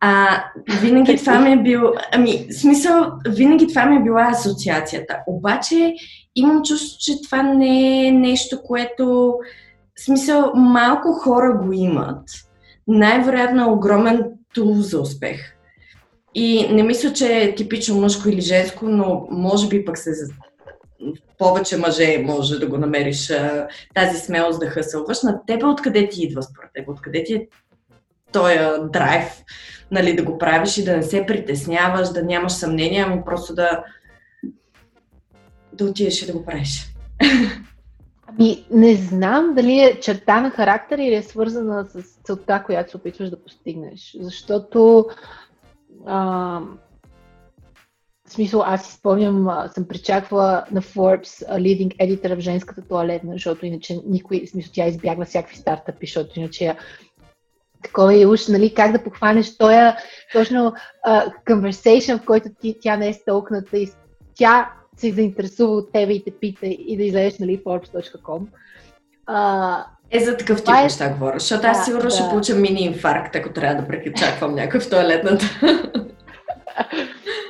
А, 0.00 0.44
винаги 0.80 1.16
това 1.16 1.40
ми 1.40 1.52
е 1.52 1.62
бил, 1.62 1.92
ами, 2.12 2.46
смисъл, 2.52 3.12
винаги 3.28 3.66
това 3.66 3.86
ми 3.86 3.96
е 3.96 4.02
била 4.02 4.28
асоциацията. 4.30 5.18
Обаче 5.26 5.94
имам 6.34 6.62
чувство, 6.62 6.96
че 7.00 7.22
това 7.22 7.42
не 7.42 8.06
е 8.06 8.12
нещо, 8.12 8.62
което, 8.62 9.34
смисъл, 9.98 10.52
малко 10.54 11.12
хора 11.12 11.58
го 11.64 11.72
имат. 11.72 12.22
Най-вероятно 12.88 13.62
е 13.62 13.72
огромен 13.72 14.24
тул 14.54 14.74
за 14.74 15.00
успех. 15.00 15.56
И 16.34 16.68
не 16.72 16.82
мисля, 16.82 17.12
че 17.12 17.36
е 17.36 17.54
типично 17.54 18.00
мъжко 18.00 18.28
или 18.28 18.40
женско, 18.40 18.86
но 18.88 19.26
може 19.30 19.68
би 19.68 19.84
пък 19.84 19.98
се 19.98 20.12
повече 21.38 21.76
мъже 21.76 22.22
може 22.26 22.58
да 22.58 22.66
го 22.66 22.78
намериш 22.78 23.32
тази 23.94 24.18
смелост 24.18 24.60
да 24.60 24.66
хъсълваш. 24.66 25.22
На 25.22 25.40
тебе 25.46 25.66
откъде 25.66 26.08
ти 26.08 26.22
идва 26.22 26.42
според 26.42 26.70
теб? 26.74 26.88
Откъде 26.88 27.24
ти 27.24 27.34
е 27.34 27.46
този 28.32 28.58
драйв 28.92 29.44
нали, 29.90 30.16
да 30.16 30.22
го 30.22 30.38
правиш 30.38 30.78
и 30.78 30.84
да 30.84 30.96
не 30.96 31.02
се 31.02 31.26
притесняваш, 31.26 32.08
да 32.08 32.22
нямаш 32.22 32.52
съмнение, 32.52 33.04
ами 33.06 33.24
просто 33.24 33.54
да, 33.54 33.84
да 35.72 35.84
отидеш 35.84 36.22
и 36.22 36.26
да 36.26 36.32
го 36.32 36.44
правиш? 36.44 36.86
Ами, 38.26 38.64
не 38.70 38.94
знам 38.94 39.54
дали 39.54 39.80
е 39.80 40.00
черта 40.00 40.40
на 40.40 40.50
характер 40.50 40.98
или 40.98 41.14
е 41.14 41.22
свързана 41.22 41.86
с 41.88 42.02
целта, 42.24 42.62
която 42.66 42.90
се 42.90 42.96
опитваш 42.96 43.30
да 43.30 43.42
постигнеш. 43.42 44.16
Защото 44.20 45.06
а, 46.06 46.60
в 48.26 48.32
смисъл, 48.32 48.62
аз 48.64 48.86
си 48.86 48.92
спомням, 48.92 49.48
съм 49.74 49.88
причаквала 49.88 50.64
на 50.72 50.82
Forbes 50.82 51.48
leading 51.48 51.96
editor 51.96 52.36
в 52.36 52.40
женската 52.40 52.82
туалетна, 52.82 53.32
защото 53.32 53.66
иначе 53.66 54.00
никой, 54.06 54.46
в 54.46 54.50
смисъл, 54.50 54.72
тя 54.74 54.86
избягва 54.86 55.24
всякакви 55.24 55.56
стартъпи, 55.56 56.06
защото 56.06 56.40
иначе 56.40 56.76
такова 57.82 58.22
е 58.22 58.26
уж, 58.26 58.46
нали, 58.46 58.74
как 58.74 58.92
да 58.92 59.04
похванеш 59.04 59.56
този 59.56 59.76
точно 60.32 60.72
uh, 61.08 61.32
conversation, 61.46 62.20
в 62.20 62.24
който 62.24 62.48
ти, 62.60 62.76
тя 62.80 62.96
не 62.96 63.08
е 63.08 63.12
стълкната 63.12 63.78
и 63.78 63.90
тя 64.34 64.72
се 64.96 65.12
заинтересува 65.12 65.76
от 65.76 65.92
тебе 65.92 66.12
и 66.12 66.24
те 66.24 66.30
пита 66.30 66.66
и 66.66 66.96
да 66.96 67.04
излезеш, 67.04 67.38
нали, 67.38 67.62
Forbes.com. 67.64 68.46
Uh, 69.28 69.84
е, 70.10 70.20
за 70.20 70.36
такъв 70.36 70.64
тип 70.64 70.74
е... 70.78 70.82
неща 70.82 71.08
говоря, 71.08 71.38
защото 71.38 71.62
да, 71.62 71.68
аз 71.68 71.84
сигурно 71.84 72.04
да. 72.04 72.10
ще 72.10 72.28
получа 72.28 72.54
мини 72.54 72.80
инфаркт, 72.80 73.36
ако 73.36 73.52
трябва 73.52 73.82
да 73.82 73.88
прекачаквам 73.88 74.54
някой 74.54 74.80
в 74.80 74.90
туалетната. 74.90 75.44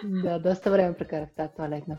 да, 0.04 0.38
доста 0.38 0.70
време 0.70 0.94
прекарах 0.94 1.28
тази 1.36 1.48
туалетна. 1.56 1.96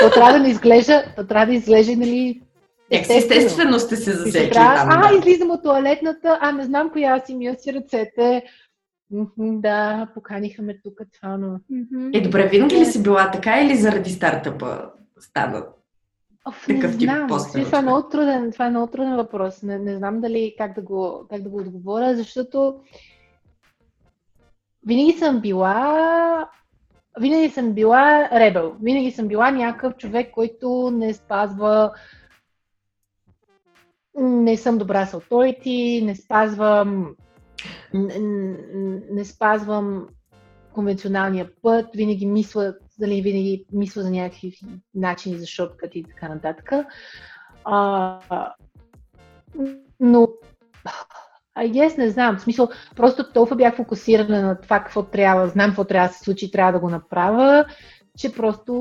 То 0.00 0.10
трябва 0.10 0.38
да 0.38 0.48
изглежда, 0.48 1.04
то 1.16 1.26
трябва 1.26 1.46
да 1.46 1.54
изглежда, 1.54 1.96
нали, 1.96 2.40
Естествено, 2.90 3.40
естествено 3.40 3.78
сте 3.78 3.96
се 3.96 4.12
засекли 4.12 4.52
там. 4.52 4.88
А, 4.90 5.08
да. 5.08 5.18
излизам 5.18 5.50
от 5.50 5.62
туалетната, 5.62 6.38
а 6.40 6.52
не 6.52 6.64
знам 6.64 6.90
коя 6.90 7.20
си 7.20 7.34
мия 7.34 7.58
си 7.58 7.72
ръцете. 7.72 8.44
Да, 9.38 10.08
поканиха 10.14 10.62
ме 10.62 10.80
тук, 10.84 11.00
това, 11.12 11.36
но... 11.36 11.60
Е, 12.14 12.20
добре, 12.20 12.48
винаги 12.48 12.76
ли 12.76 12.84
си 12.84 13.02
била 13.02 13.30
така 13.30 13.60
или 13.60 13.76
заради 13.76 14.10
стартъпа 14.10 14.90
стана 15.20 15.64
Оф, 16.48 16.66
такъв 16.66 16.98
тип 16.98 17.10
пост? 17.28 17.52
Това 17.52 17.78
е 17.78 17.82
много 17.82 18.08
труден, 18.08 18.52
това 18.52 18.66
е 18.66 18.70
много 18.70 18.86
труден 18.86 19.16
въпрос. 19.16 19.62
Не, 19.62 19.78
не 19.78 19.96
знам 19.96 20.20
дали 20.20 20.54
как 20.58 20.74
да, 20.74 20.82
го, 20.82 21.26
как 21.30 21.42
да 21.42 21.48
го 21.48 21.58
отговоря, 21.58 22.16
защото 22.16 22.74
винаги 24.86 25.12
съм 25.12 25.40
била 25.40 26.48
винаги 27.20 27.50
съм 27.50 27.72
била 27.72 28.28
ребел. 28.32 28.76
Винаги 28.82 29.10
съм 29.10 29.28
била 29.28 29.50
някакъв 29.50 29.96
човек, 29.96 30.30
който 30.30 30.90
не 30.94 31.14
спазва 31.14 31.90
не 34.18 34.56
съм 34.56 34.78
добра 34.78 35.06
с 35.06 35.12
authority, 35.12 36.04
не 36.04 36.16
спазвам 36.16 37.14
не, 37.94 38.18
не 39.10 39.24
спазвам 39.24 40.06
конвенционалния 40.72 41.48
път, 41.62 41.86
винаги 41.94 42.26
мисля, 42.26 42.74
дали 42.98 43.22
винаги 43.22 43.64
мисля 43.72 44.02
за 44.02 44.10
някакви 44.10 44.58
начини 44.94 45.38
за 45.38 45.46
шорткът 45.46 45.94
и 45.94 46.02
така 46.02 46.28
нататък. 46.28 46.72
А, 47.64 48.54
но 50.00 50.28
I 51.56 51.70
guess 51.70 51.98
не 51.98 52.10
знам. 52.10 52.36
В 52.36 52.42
смисъл, 52.42 52.68
просто 52.96 53.32
толкова 53.32 53.56
бях 53.56 53.76
фокусирана 53.76 54.42
на 54.42 54.60
това 54.60 54.80
какво 54.80 55.02
трябва, 55.02 55.48
знам 55.48 55.70
какво 55.70 55.84
трябва 55.84 56.08
да 56.08 56.14
се 56.14 56.24
случи, 56.24 56.50
трябва 56.50 56.72
да 56.72 56.78
го 56.78 56.90
направя, 56.90 57.64
че 58.18 58.32
просто 58.32 58.72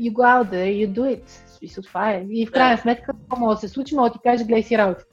you 0.00 0.12
go 0.12 0.42
out 0.42 0.50
there, 0.50 0.86
you 0.86 0.92
do 0.92 1.16
it. 1.16 1.45
Смисъл, 1.58 1.84
това 1.84 2.10
е. 2.10 2.24
И 2.30 2.46
в 2.46 2.50
крайна 2.50 2.78
сметка, 2.78 3.06
какво 3.06 3.36
може 3.36 3.54
да 3.54 3.60
се 3.60 3.68
случи, 3.68 3.94
може 3.94 4.12
да 4.12 4.18
ти 4.18 4.22
каже, 4.22 4.44
гледай 4.44 4.62
си 4.62 4.78
работа. 4.78 5.04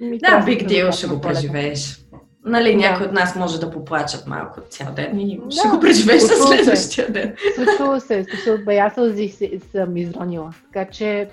Да, 0.00 0.42
биг 0.44 0.62
deal 0.62 0.90
ще 0.90 1.06
го 1.06 1.20
преживееш. 1.20 2.00
Нали, 2.44 2.72
да. 2.72 2.76
някой 2.76 3.06
от 3.06 3.12
нас 3.12 3.36
може 3.36 3.60
да 3.60 3.70
поплачат 3.70 4.26
малко 4.26 4.60
цял 4.70 4.92
ден 4.92 5.20
и 5.20 5.40
да, 5.44 5.50
ще 5.50 5.68
го 5.68 5.80
преживееш 5.80 6.22
на 6.22 6.28
следващия 6.28 7.12
ден. 7.12 7.34
Случвало 7.54 8.00
се, 8.00 8.24
случвало 8.24 8.58
бая 8.64 8.90
сълзи 8.94 9.34
съм 9.72 9.96
изронила. 9.96 10.52
Така 10.72 10.90
че, 10.90 11.28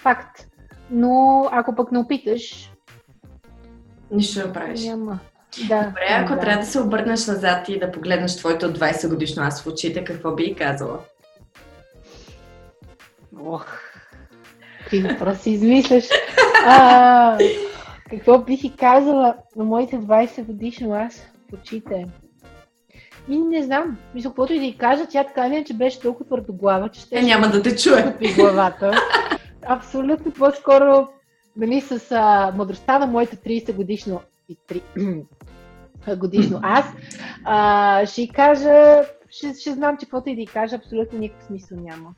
факт. 0.00 0.46
Но 0.90 1.44
ако 1.52 1.74
пък 1.74 1.92
не 1.92 1.98
опиташ, 1.98 2.70
Нищо 4.10 4.46
не 4.46 4.52
правиш. 4.52 4.84
Няма. 4.84 5.18
Да, 5.68 5.84
Добре, 5.84 6.06
ако 6.10 6.34
да. 6.34 6.40
трябва 6.40 6.60
да 6.60 6.66
се 6.66 6.80
обърнеш 6.80 7.26
назад 7.26 7.68
и 7.68 7.78
да 7.78 7.92
погледнеш 7.92 8.36
твоето 8.36 8.66
20 8.66 9.08
годишно 9.08 9.42
аз 9.42 9.62
в 9.62 9.66
очите, 9.66 10.04
какво 10.04 10.34
би 10.34 10.54
казала? 10.54 10.98
Ох, 13.44 13.66
какви 14.78 15.00
въпроси 15.00 15.50
измисляш. 15.50 16.04
А, 16.66 17.38
Какво 18.10 18.38
бих 18.38 18.64
и 18.64 18.76
казала 18.76 19.34
на 19.56 19.64
моите 19.64 19.96
20 19.96 20.44
годишно 20.44 20.94
аз 20.94 21.16
в 21.16 21.52
очите? 21.52 22.06
И 23.28 23.38
не 23.38 23.62
знам. 23.62 23.98
Мисля, 24.14 24.30
каквото 24.30 24.52
и 24.52 24.58
да 24.58 24.64
й 24.64 24.76
кажа, 24.76 25.06
тя 25.10 25.24
така 25.24 25.48
не, 25.48 25.64
че 25.64 25.74
беше 25.74 26.00
толкова 26.00 26.26
твърдоглава, 26.26 26.88
че 26.88 27.00
ще... 27.00 27.18
Е, 27.18 27.22
няма 27.22 27.48
да 27.48 27.62
те 27.62 27.76
чуе. 27.76 28.16
главата. 28.36 28.92
Абсолютно 29.66 30.32
по-скоро 30.32 31.08
нали, 31.56 31.80
с 31.80 32.12
а, 32.12 32.52
мъдростта 32.56 32.98
на 32.98 33.06
моите 33.06 33.36
30 33.36 33.74
годишно 33.74 34.20
и 34.48 34.56
3 34.96 35.24
годишно 36.16 36.60
аз, 36.62 36.84
а, 37.44 38.06
ще 38.06 38.28
кажа, 38.28 39.02
ще, 39.30 39.54
ще 39.60 39.72
знам, 39.72 39.96
че 39.96 40.06
каквото 40.06 40.28
и 40.28 40.34
да 40.34 40.42
й 40.42 40.46
кажа, 40.46 40.76
абсолютно 40.76 41.18
никакъв 41.18 41.46
смисъл 41.46 41.78
няма. 41.80 42.10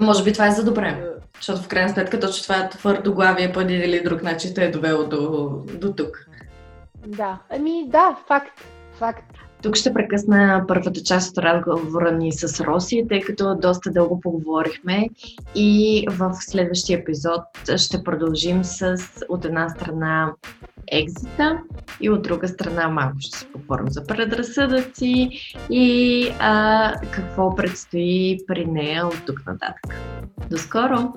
Може 0.00 0.24
би 0.24 0.32
това 0.32 0.46
е 0.46 0.50
за 0.50 0.64
добре, 0.64 1.04
защото 1.36 1.62
в 1.62 1.68
крайна 1.68 1.88
сметка 1.88 2.20
точно 2.20 2.42
това 2.42 2.56
е 2.56 2.68
твърдоглавие 2.68 3.52
по 3.52 3.60
един 3.60 3.80
или 3.80 4.02
друг 4.02 4.22
начин 4.22 4.54
те 4.54 4.64
е 4.64 4.70
довело 4.70 5.04
до, 5.04 5.50
до 5.74 5.92
тук. 5.92 6.26
Да, 7.06 7.38
ами 7.50 7.88
да, 7.88 8.16
факт, 8.26 8.64
факт. 8.98 9.41
Тук 9.62 9.76
ще 9.76 9.94
прекъсна 9.94 10.64
първата 10.68 11.02
част 11.02 11.30
от 11.30 11.44
разговора 11.44 12.12
ни 12.12 12.32
с 12.32 12.60
Роси, 12.64 13.06
тъй 13.08 13.20
като 13.20 13.54
доста 13.54 13.90
дълго 13.90 14.20
поговорихме 14.20 15.08
и 15.54 16.04
в 16.10 16.34
следващия 16.40 16.98
епизод 16.98 17.42
ще 17.76 18.04
продължим 18.04 18.64
с 18.64 18.96
от 19.28 19.44
една 19.44 19.68
страна 19.68 20.32
екзита 20.92 21.58
и 22.00 22.10
от 22.10 22.22
друга 22.22 22.48
страна 22.48 22.88
малко 22.88 23.16
ще 23.20 23.38
се 23.38 23.52
поговорим 23.52 23.88
за 23.88 24.04
предразсъдъци 24.04 25.30
и 25.70 26.28
а, 26.38 26.94
какво 27.10 27.54
предстои 27.54 28.38
при 28.46 28.66
нея 28.66 29.06
от 29.06 29.26
тук 29.26 29.46
нататък. 29.46 29.94
До 30.50 30.58
скоро! 30.58 31.12